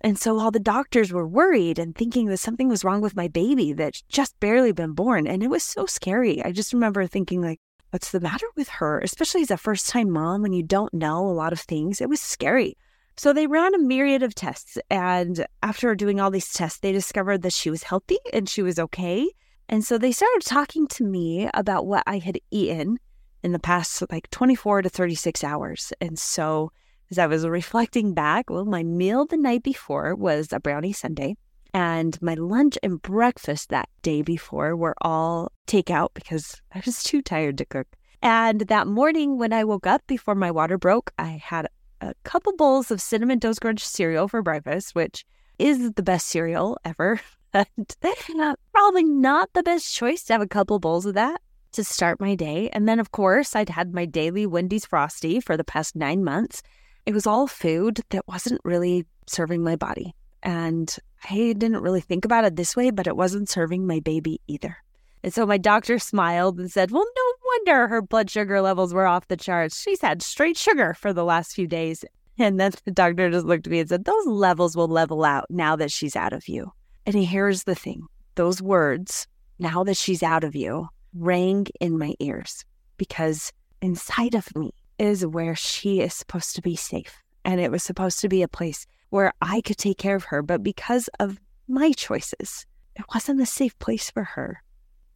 And 0.00 0.18
so 0.18 0.38
all 0.38 0.50
the 0.50 0.60
doctors 0.60 1.12
were 1.12 1.26
worried 1.26 1.78
and 1.78 1.94
thinking 1.94 2.26
that 2.26 2.38
something 2.38 2.68
was 2.68 2.84
wrong 2.84 3.00
with 3.00 3.16
my 3.16 3.28
baby 3.28 3.72
that's 3.72 4.02
just 4.02 4.38
barely 4.40 4.72
been 4.72 4.92
born. 4.92 5.26
And 5.26 5.42
it 5.42 5.50
was 5.50 5.62
so 5.62 5.86
scary. 5.86 6.44
I 6.44 6.52
just 6.52 6.72
remember 6.72 7.06
thinking, 7.06 7.40
like, 7.42 7.60
what's 7.90 8.10
the 8.10 8.20
matter 8.20 8.46
with 8.56 8.68
her? 8.68 9.00
Especially 9.00 9.42
as 9.42 9.50
a 9.50 9.56
first 9.56 9.88
time 9.88 10.10
mom 10.10 10.42
when 10.42 10.52
you 10.52 10.62
don't 10.62 10.92
know 10.92 11.26
a 11.26 11.32
lot 11.32 11.52
of 11.52 11.60
things. 11.60 12.00
It 12.00 12.08
was 12.08 12.20
scary. 12.20 12.76
So 13.16 13.32
they 13.32 13.46
ran 13.46 13.74
a 13.74 13.78
myriad 13.78 14.22
of 14.22 14.34
tests. 14.34 14.76
And 14.90 15.46
after 15.62 15.94
doing 15.94 16.20
all 16.20 16.30
these 16.30 16.52
tests, 16.52 16.80
they 16.80 16.92
discovered 16.92 17.42
that 17.42 17.54
she 17.54 17.70
was 17.70 17.82
healthy 17.82 18.18
and 18.32 18.48
she 18.48 18.62
was 18.62 18.78
okay. 18.78 19.30
And 19.68 19.84
so 19.84 19.98
they 19.98 20.12
started 20.12 20.42
talking 20.44 20.86
to 20.88 21.04
me 21.04 21.48
about 21.54 21.86
what 21.86 22.04
I 22.06 22.18
had 22.18 22.38
eaten 22.50 22.98
in 23.42 23.52
the 23.52 23.58
past 23.58 24.02
like 24.10 24.30
24 24.30 24.82
to 24.82 24.88
36 24.88 25.42
hours. 25.42 25.92
And 26.00 26.18
so 26.18 26.70
as 27.10 27.18
I 27.18 27.26
was 27.26 27.46
reflecting 27.46 28.14
back, 28.14 28.50
well, 28.50 28.64
my 28.64 28.82
meal 28.82 29.26
the 29.26 29.36
night 29.36 29.62
before 29.62 30.14
was 30.14 30.52
a 30.52 30.60
brownie 30.60 30.92
sundae. 30.92 31.34
And 31.72 32.20
my 32.22 32.34
lunch 32.34 32.78
and 32.82 33.02
breakfast 33.02 33.68
that 33.68 33.88
day 34.02 34.22
before 34.22 34.74
were 34.76 34.94
all 35.02 35.52
takeout 35.66 36.10
because 36.14 36.60
I 36.74 36.82
was 36.84 37.02
too 37.02 37.20
tired 37.20 37.58
to 37.58 37.66
cook. 37.66 37.86
And 38.22 38.62
that 38.62 38.86
morning 38.86 39.38
when 39.38 39.52
I 39.52 39.64
woke 39.64 39.86
up 39.86 40.06
before 40.06 40.34
my 40.34 40.50
water 40.50 40.78
broke, 40.78 41.12
I 41.18 41.40
had 41.44 41.68
a 42.00 42.14
couple 42.24 42.56
bowls 42.56 42.90
of 42.90 43.00
cinnamon 43.00 43.40
toast 43.40 43.60
crunch 43.60 43.84
cereal 43.84 44.26
for 44.26 44.42
breakfast, 44.42 44.94
which 44.94 45.24
is 45.58 45.92
the 45.92 46.02
best 46.02 46.28
cereal 46.28 46.78
ever. 46.84 47.20
probably 48.72 49.04
not 49.04 49.50
the 49.54 49.62
best 49.62 49.94
choice 49.94 50.24
to 50.24 50.34
have 50.34 50.42
a 50.42 50.46
couple 50.46 50.78
bowls 50.78 51.06
of 51.06 51.14
that 51.14 51.40
to 51.72 51.84
start 51.84 52.20
my 52.20 52.34
day. 52.34 52.68
And 52.70 52.88
then, 52.88 52.98
of 52.98 53.12
course, 53.12 53.54
I'd 53.54 53.68
had 53.68 53.94
my 53.94 54.04
daily 54.04 54.46
Wendy's 54.46 54.86
Frosty 54.86 55.40
for 55.40 55.56
the 55.56 55.64
past 55.64 55.96
nine 55.96 56.24
months. 56.24 56.62
It 57.06 57.14
was 57.14 57.26
all 57.26 57.46
food 57.46 58.00
that 58.10 58.26
wasn't 58.26 58.60
really 58.64 59.06
serving 59.26 59.62
my 59.62 59.76
body. 59.76 60.14
And 60.42 60.94
I 61.30 61.54
didn't 61.56 61.80
really 61.80 62.00
think 62.00 62.24
about 62.24 62.44
it 62.44 62.56
this 62.56 62.76
way, 62.76 62.90
but 62.90 63.06
it 63.06 63.16
wasn't 63.16 63.48
serving 63.48 63.86
my 63.86 64.00
baby 64.00 64.40
either. 64.46 64.76
And 65.22 65.32
so 65.32 65.46
my 65.46 65.58
doctor 65.58 65.98
smiled 65.98 66.58
and 66.58 66.70
said, 66.70 66.90
Well, 66.90 67.04
no 67.04 67.32
wonder 67.44 67.88
her 67.88 68.02
blood 68.02 68.30
sugar 68.30 68.60
levels 68.60 68.92
were 68.92 69.06
off 69.06 69.28
the 69.28 69.36
charts. 69.36 69.80
She's 69.80 70.00
had 70.00 70.22
straight 70.22 70.56
sugar 70.56 70.94
for 70.94 71.12
the 71.12 71.24
last 71.24 71.54
few 71.54 71.66
days. 71.66 72.04
And 72.38 72.60
then 72.60 72.72
the 72.84 72.90
doctor 72.90 73.30
just 73.30 73.46
looked 73.46 73.66
at 73.66 73.70
me 73.70 73.80
and 73.80 73.88
said, 73.88 74.04
Those 74.04 74.26
levels 74.26 74.76
will 74.76 74.88
level 74.88 75.24
out 75.24 75.46
now 75.48 75.74
that 75.76 75.90
she's 75.90 76.16
out 76.16 76.32
of 76.32 76.48
you. 76.48 76.72
And 77.06 77.14
here's 77.14 77.64
the 77.64 77.74
thing 77.74 78.06
those 78.34 78.60
words, 78.60 79.26
now 79.58 79.82
that 79.84 79.96
she's 79.96 80.22
out 80.22 80.44
of 80.44 80.54
you, 80.54 80.88
rang 81.14 81.66
in 81.80 81.98
my 81.98 82.14
ears 82.20 82.64
because 82.98 83.52
inside 83.80 84.34
of 84.34 84.54
me 84.54 84.72
is 84.98 85.26
where 85.26 85.54
she 85.54 86.00
is 86.00 86.14
supposed 86.14 86.54
to 86.56 86.62
be 86.62 86.76
safe. 86.76 87.22
And 87.44 87.60
it 87.60 87.70
was 87.70 87.82
supposed 87.82 88.20
to 88.20 88.28
be 88.28 88.42
a 88.42 88.48
place 88.48 88.86
where 89.10 89.32
I 89.40 89.60
could 89.60 89.78
take 89.78 89.98
care 89.98 90.16
of 90.16 90.24
her. 90.24 90.42
But 90.42 90.62
because 90.62 91.08
of 91.20 91.38
my 91.68 91.92
choices, 91.92 92.66
it 92.96 93.04
wasn't 93.14 93.40
a 93.40 93.46
safe 93.46 93.78
place 93.78 94.10
for 94.10 94.24
her. 94.24 94.62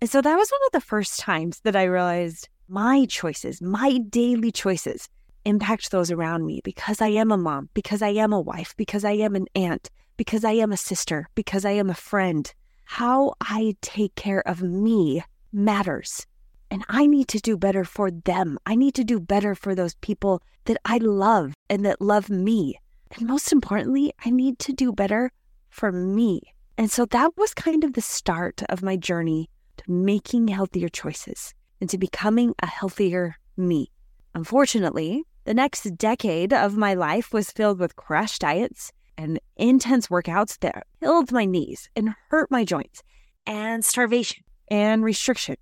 And 0.00 0.08
so 0.08 0.20
that 0.22 0.36
was 0.36 0.50
one 0.50 0.60
of 0.66 0.72
the 0.72 0.86
first 0.86 1.18
times 1.18 1.60
that 1.60 1.76
I 1.76 1.84
realized 1.84 2.48
my 2.68 3.04
choices, 3.06 3.60
my 3.60 3.98
daily 3.98 4.52
choices, 4.52 5.08
impact 5.44 5.90
those 5.90 6.10
around 6.10 6.46
me 6.46 6.60
because 6.62 7.00
I 7.00 7.08
am 7.08 7.32
a 7.32 7.36
mom, 7.36 7.68
because 7.74 8.02
I 8.02 8.10
am 8.10 8.32
a 8.32 8.40
wife, 8.40 8.74
because 8.76 9.04
I 9.04 9.12
am 9.12 9.34
an 9.34 9.46
aunt, 9.54 9.90
because 10.16 10.44
I 10.44 10.52
am 10.52 10.72
a 10.72 10.76
sister, 10.76 11.28
because 11.34 11.64
I 11.64 11.72
am 11.72 11.90
a 11.90 11.94
friend. 11.94 12.52
How 12.84 13.34
I 13.40 13.76
take 13.80 14.14
care 14.14 14.46
of 14.46 14.62
me 14.62 15.22
matters. 15.52 16.26
And 16.70 16.84
I 16.88 17.06
need 17.06 17.28
to 17.28 17.40
do 17.40 17.56
better 17.56 17.84
for 17.84 18.10
them. 18.10 18.58
I 18.64 18.76
need 18.76 18.94
to 18.94 19.04
do 19.04 19.18
better 19.18 19.54
for 19.54 19.74
those 19.74 19.96
people 19.96 20.42
that 20.66 20.76
I 20.84 20.98
love 20.98 21.54
and 21.68 21.84
that 21.84 22.00
love 22.00 22.30
me. 22.30 22.78
And 23.12 23.26
most 23.26 23.50
importantly, 23.50 24.12
I 24.24 24.30
need 24.30 24.58
to 24.60 24.72
do 24.72 24.92
better 24.92 25.32
for 25.68 25.90
me. 25.90 26.42
And 26.78 26.90
so 26.90 27.06
that 27.06 27.36
was 27.36 27.54
kind 27.54 27.82
of 27.82 27.94
the 27.94 28.00
start 28.00 28.62
of 28.68 28.82
my 28.82 28.96
journey 28.96 29.50
to 29.78 29.90
making 29.90 30.48
healthier 30.48 30.88
choices 30.88 31.54
and 31.80 31.90
to 31.90 31.98
becoming 31.98 32.54
a 32.60 32.66
healthier 32.66 33.36
me. 33.56 33.90
Unfortunately, 34.34 35.24
the 35.44 35.54
next 35.54 35.82
decade 35.96 36.52
of 36.52 36.76
my 36.76 36.94
life 36.94 37.32
was 37.32 37.50
filled 37.50 37.80
with 37.80 37.96
crash 37.96 38.38
diets 38.38 38.92
and 39.18 39.40
intense 39.56 40.06
workouts 40.06 40.58
that 40.60 40.86
killed 41.00 41.32
my 41.32 41.44
knees 41.44 41.90
and 41.96 42.14
hurt 42.28 42.50
my 42.50 42.64
joints, 42.64 43.02
and 43.46 43.84
starvation 43.84 44.44
and 44.70 45.02
restriction 45.02 45.56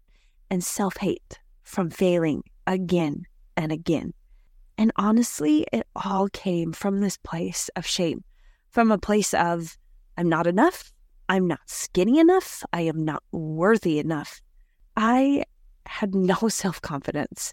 and 0.50 0.62
self 0.62 0.97
hate 0.99 1.38
from 1.62 1.90
failing 1.90 2.43
again 2.67 3.25
and 3.57 3.73
again. 3.73 4.12
And 4.76 4.93
honestly, 4.97 5.67
it 5.73 5.87
all 5.97 6.28
came 6.28 6.73
from 6.73 7.00
this 7.00 7.17
place 7.17 7.69
of 7.75 7.85
shame, 7.85 8.23
from 8.71 8.93
a 8.93 8.99
place 8.99 9.35
of, 9.35 9.76
I'm 10.17 10.28
not 10.28 10.47
enough. 10.47 10.93
I'm 11.28 11.47
not 11.47 11.61
skinny 11.67 12.19
enough. 12.19 12.62
I 12.73 12.83
am 12.83 13.05
not 13.05 13.23
worthy 13.33 13.99
enough. 13.99 14.40
I 14.97 15.45
had 15.87 16.14
no 16.14 16.35
self 16.49 16.81
confidence. 16.81 17.52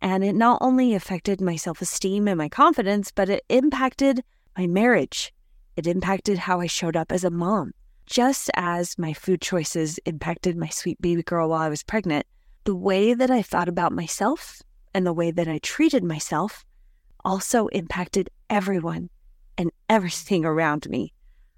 And 0.00 0.24
it 0.24 0.34
not 0.34 0.58
only 0.60 0.94
affected 0.94 1.40
my 1.40 1.56
self 1.56 1.80
esteem 1.80 2.26
and 2.26 2.38
my 2.38 2.48
confidence, 2.48 3.12
but 3.12 3.28
it 3.28 3.44
impacted 3.48 4.24
my 4.56 4.66
marriage. 4.66 5.32
It 5.76 5.86
impacted 5.86 6.38
how 6.38 6.60
I 6.60 6.66
showed 6.66 6.96
up 6.96 7.12
as 7.12 7.24
a 7.24 7.30
mom. 7.30 7.72
Just 8.06 8.50
as 8.54 8.98
my 8.98 9.12
food 9.12 9.40
choices 9.40 9.98
impacted 10.04 10.56
my 10.56 10.68
sweet 10.68 11.00
baby 11.00 11.22
girl 11.22 11.48
while 11.48 11.62
I 11.62 11.68
was 11.68 11.82
pregnant, 11.82 12.26
the 12.64 12.74
way 12.74 13.14
that 13.14 13.30
I 13.30 13.42
thought 13.42 13.68
about 13.68 13.92
myself 13.92 14.62
and 14.94 15.06
the 15.06 15.12
way 15.12 15.30
that 15.30 15.48
I 15.48 15.58
treated 15.58 16.04
myself 16.04 16.64
also 17.24 17.68
impacted 17.68 18.30
everyone 18.50 19.08
and 19.56 19.70
everything 19.88 20.44
around 20.44 20.88
me. 20.88 21.12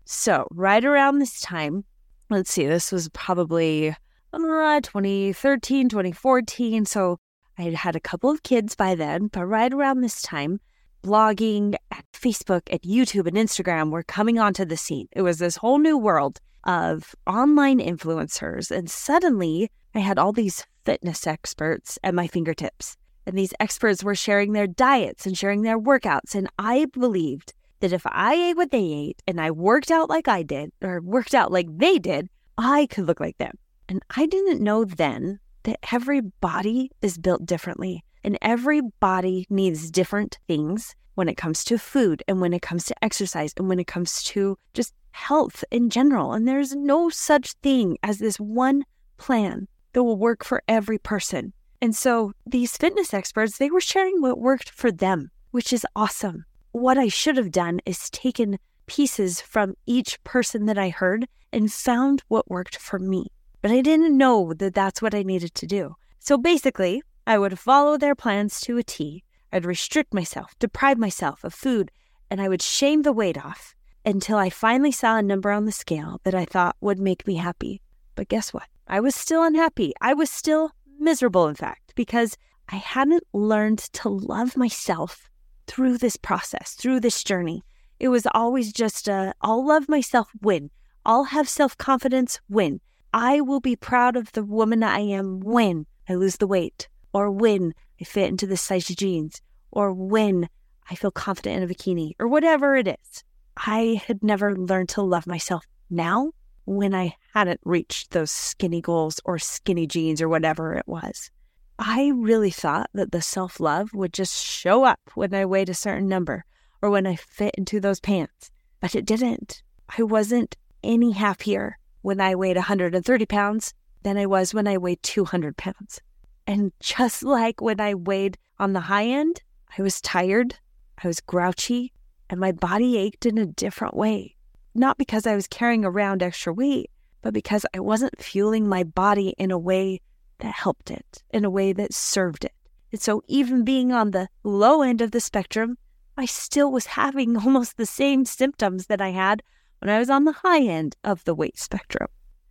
So, 0.05 0.47
right 0.51 0.85
around 0.85 1.19
this 1.19 1.41
time, 1.41 1.85
let's 2.31 2.53
see, 2.53 2.67
this 2.67 2.93
was 2.93 3.09
probably 3.11 3.97
uh, 4.33 4.81
2013, 4.81 5.89
2014. 5.89 6.85
So, 6.85 7.19
I 7.57 7.63
had 7.63 7.75
had 7.75 7.97
a 7.97 8.01
couple 8.01 8.31
of 8.31 8.43
kids 8.43 8.75
by 8.75 8.95
then, 8.95 9.29
but 9.29 9.47
right 9.47 9.73
around 9.73 10.01
this 10.01 10.21
time, 10.23 10.61
blogging, 11.05 11.75
at 11.91 12.05
Facebook, 12.13 12.63
at 12.73 12.83
YouTube, 12.83 13.27
and 13.27 13.37
Instagram 13.37 13.91
were 13.91 14.03
coming 14.03 14.39
onto 14.39 14.65
the 14.65 14.77
scene. 14.77 15.07
It 15.13 15.23
was 15.23 15.39
this 15.39 15.57
whole 15.57 15.79
new 15.79 15.99
world 15.99 16.41
of 16.65 17.15
online 17.27 17.79
influencers. 17.79 18.71
And 18.71 18.91
suddenly, 18.91 19.71
I 19.95 19.99
had 19.99 20.19
all 20.19 20.33
these 20.33 20.67
fitness 20.85 21.27
experts 21.27 21.99
at 22.03 22.15
my 22.15 22.27
fingertips. 22.27 22.97
And 23.27 23.37
these 23.37 23.55
experts 23.61 24.03
were 24.03 24.15
sharing 24.15 24.53
their 24.53 24.67
diets 24.67 25.27
and 25.27 25.37
sharing 25.37 25.63
their 25.63 25.79
workouts. 25.79 26.35
And 26.35 26.49
I 26.59 26.87
believed 26.87 27.53
that 27.81 27.93
if 27.93 28.03
I 28.07 28.35
ate 28.35 28.57
what 28.57 28.71
they 28.71 28.85
ate 28.85 29.23
and 29.27 29.41
I 29.41 29.51
worked 29.51 29.91
out 29.91 30.09
like 30.09 30.29
I 30.29 30.43
did, 30.43 30.73
or 30.83 31.01
worked 31.03 31.35
out 31.35 31.53
like 31.53 31.67
they 31.71 31.99
did, 31.99 32.29
I 32.57 32.87
could 32.87 33.07
look 33.07 33.21
like 33.21 33.37
them. 33.39 33.59
And 33.89 34.03
I 34.17 34.27
didn't 34.27 34.63
know 34.63 34.85
then 34.85 35.39
that 35.65 35.79
every 35.93 36.21
body 36.21 36.91
is 37.03 37.19
built 37.19 37.45
differently 37.45 38.05
and 38.25 38.39
every 38.43 38.81
body 39.01 39.47
needs 39.51 39.91
different 39.91 40.39
things 40.49 40.97
when 41.15 41.29
it 41.29 41.37
comes 41.37 41.63
to 41.65 41.79
food 41.79 42.23
and 42.27 42.41
when 42.41 42.53
it 42.53 42.63
comes 42.63 42.87
to 42.87 43.05
exercise 43.05 43.53
and 43.57 43.69
when 43.69 43.79
it 43.79 43.87
comes 43.87 44.23
to 44.25 44.57
just 44.73 44.95
health 45.13 45.65
in 45.71 45.91
general. 45.91 46.33
And 46.33 46.49
there's 46.49 46.75
no 46.75 47.09
such 47.11 47.53
thing 47.63 47.99
as 48.03 48.19
this 48.19 48.41
one 48.41 48.85
plan 49.17 49.69
that 49.93 50.03
will 50.03 50.17
work 50.17 50.45
for 50.45 50.63
every 50.67 50.99
person. 50.99 51.53
And 51.81 51.95
so 51.95 52.33
these 52.47 52.77
fitness 52.77 53.15
experts, 53.15 53.59
they 53.59 53.71
were 53.71 53.81
sharing 53.81 54.21
what 54.21 54.41
worked 54.41 54.71
for 54.71 54.91
them, 54.91 55.31
which 55.53 55.73
is 55.73 55.87
awesome. 55.95 56.45
What 56.73 56.99
I 56.99 57.09
should 57.09 57.37
have 57.37 57.53
done 57.53 57.81
is 57.87 58.11
taken 58.11 58.59
pieces 58.87 59.41
from 59.41 59.75
each 59.87 60.23
person 60.25 60.67
that 60.67 60.79
I 60.79 60.89
heard 60.89 61.29
and 61.53 61.73
found 61.73 62.23
what 62.29 62.51
worked 62.51 62.77
for 62.77 62.99
me. 62.99 63.29
But 63.63 63.71
I 63.71 63.81
didn't 63.81 64.17
know 64.17 64.53
that 64.55 64.75
that's 64.75 65.01
what 65.01 65.15
I 65.15 65.23
needed 65.23 65.55
to 65.55 65.67
do. 65.67 65.95
So 66.19 66.37
basically, 66.37 67.03
I 67.27 67.39
would 67.39 67.59
follow 67.59 67.97
their 67.97 68.15
plans 68.15 68.61
to 68.63 68.79
a 68.79 68.83
T. 68.83 69.25
I'd 69.53 69.65
restrict 69.65 70.13
myself, 70.13 70.55
deprive 70.59 70.99
myself 70.99 71.45
of 71.45 71.55
food, 71.55 71.91
and 72.31 72.41
I 72.41 72.49
would 72.49 72.63
shame 72.63 73.03
the 73.03 73.13
weight 73.13 73.39
off 73.39 73.75
until 74.05 74.37
I 74.37 74.51
finally 74.51 74.93
saw 74.93 75.17
a 75.17 75.23
number 75.23 75.51
on 75.51 75.65
the 75.65 75.73
scale 75.73 76.21
that 76.25 76.35
I 76.35 76.45
thought 76.45 76.77
would 76.81 76.99
make 76.99 77.27
me 77.27 77.37
happy. 77.37 77.81
But 78.15 78.29
guess 78.29 78.53
what? 78.53 78.69
I 78.87 79.01
was 79.01 79.15
still 79.15 79.43
unhappy. 79.43 79.95
I 80.01 80.13
was 80.13 80.31
still 80.31 80.73
miserable, 80.99 81.49
in 81.49 81.55
fact, 81.55 81.95
because 81.95 82.37
I 82.69 82.77
hadn't 82.77 83.25
learned 83.33 83.79
to 83.79 84.09
love 84.09 84.57
myself 84.57 85.31
through 85.67 85.99
this 85.99 86.17
process, 86.17 86.75
through 86.75 87.01
this 87.01 87.25
journey. 87.25 87.63
It 87.99 88.09
was 88.09 88.27
always 88.35 88.73
just 88.73 89.09
a, 89.09 89.35
I'll 89.41 89.67
love 89.67 89.89
myself, 89.89 90.29
when, 90.41 90.71
I'll 91.07 91.25
have 91.25 91.49
self 91.49 91.77
confidence, 91.79 92.41
win. 92.49 92.81
I 93.13 93.41
will 93.41 93.61
be 93.61 93.77
proud 93.77 94.17
of 94.17 94.33
the 94.33 94.45
woman 94.45 94.83
I 94.83 95.01
am 95.01 95.41
when 95.41 95.87
I 96.09 96.15
lose 96.15 96.37
the 96.37 96.47
weight, 96.47 96.89
or 97.15 97.31
when 97.31 97.73
I 97.99 98.05
fit 98.05 98.29
into 98.29 98.47
the 98.47 98.59
size 98.59 98.91
of 98.91 98.97
jeans, 98.97 99.41
or 99.71 99.93
when 99.93 100.49
I 100.91 100.97
feel 100.97 101.11
confident 101.11 101.57
in 101.57 101.63
a 101.63 101.73
bikini, 101.73 102.13
or 102.19 102.29
whatever 102.29 102.77
it 102.77 102.89
is. 102.89 103.25
I 103.57 104.03
had 104.07 104.23
never 104.23 104.55
learned 104.55 104.91
to 104.91 105.03
love 105.03 105.27
myself. 105.27 105.65
Now 105.89 106.33
when 106.67 106.95
I 106.95 107.15
hadn't 107.35 107.61
reached 107.65 108.11
those 108.11 108.31
skinny 108.31 108.81
goals 108.81 109.21
or 109.25 109.39
skinny 109.39 109.87
jeans 109.87 110.21
or 110.21 110.29
whatever 110.29 110.75
it 110.75 110.87
was. 110.87 111.31
I 111.79 112.13
really 112.15 112.51
thought 112.51 112.91
that 112.95 113.13
the 113.13 113.21
self 113.21 113.61
love 113.61 113.93
would 113.95 114.13
just 114.13 114.45
show 114.45 114.85
up 114.85 115.01
when 115.15 115.35
I 115.35 115.45
weighed 115.45 115.69
a 115.69 115.75
certain 115.75 116.09
number 116.09 116.45
or 116.81 116.91
when 116.91 117.07
I 117.07 117.17
fit 117.17 117.55
into 117.57 117.81
those 117.81 118.01
pants, 118.01 118.51
but 118.81 118.95
it 118.95 119.05
didn't. 119.05 119.63
I 119.99 120.03
wasn't 120.03 120.57
any 120.83 121.13
happier 121.13 121.79
when 122.03 122.21
I 122.21 122.35
weighed 122.35 122.57
130 122.57 123.27
pounds 123.27 123.75
than 124.03 124.17
I 124.17 124.27
was 124.27 124.55
when 124.55 124.69
I 124.69 124.79
weighed 124.79 125.03
200 125.03 125.57
pounds. 125.57 126.01
And 126.47 126.73
just 126.81 127.23
like 127.39 127.61
when 127.61 127.81
I 127.81 127.95
weighed 127.95 128.39
on 128.59 128.73
the 128.73 128.81
high 128.81 129.07
end, 129.07 129.41
I 129.77 129.83
was 129.83 130.01
tired, 130.01 130.57
I 131.03 131.09
was 131.09 131.21
grouchy, 131.21 131.93
and 132.31 132.41
my 132.41 132.53
body 132.53 132.97
ached 132.97 133.27
in 133.27 133.39
a 133.39 133.47
different 133.47 133.97
way 133.97 134.35
not 134.75 134.99
because 134.99 135.27
I 135.27 135.37
was 135.37 135.47
carrying 135.47 135.85
around 135.85 136.23
extra 136.23 136.53
weight, 136.53 136.91
but 137.23 137.33
because 137.33 137.65
I 137.75 137.81
wasn't 137.81 138.21
fueling 138.21 138.69
my 138.69 138.83
body 138.83 139.35
in 139.39 139.51
a 139.51 139.59
way 139.59 140.01
that 140.39 140.53
helped 140.53 140.91
it, 140.91 141.23
in 141.31 141.45
a 141.45 141.51
way 141.51 141.73
that 141.73 141.95
served 141.95 142.45
it. 142.45 142.53
And 142.93 143.01
so, 143.01 143.23
even 143.29 143.65
being 143.65 143.93
on 143.93 144.11
the 144.11 144.29
low 144.43 144.83
end 144.83 145.01
of 145.01 145.13
the 145.13 145.21
spectrum, 145.21 145.79
I 146.17 146.27
still 146.27 146.71
was 146.71 146.87
having 146.87 147.37
almost 147.45 147.77
the 147.77 147.87
same 147.87 148.25
symptoms 148.25 148.87
that 148.87 149.01
I 149.01 149.11
had 149.11 149.43
when 149.79 149.91
I 149.91 149.99
was 149.99 150.11
on 150.11 150.25
the 150.25 150.33
high 150.33 150.63
end 150.63 150.97
of 151.05 151.25
the 151.25 151.35
weight 151.35 151.59
spectrum. 151.59 152.09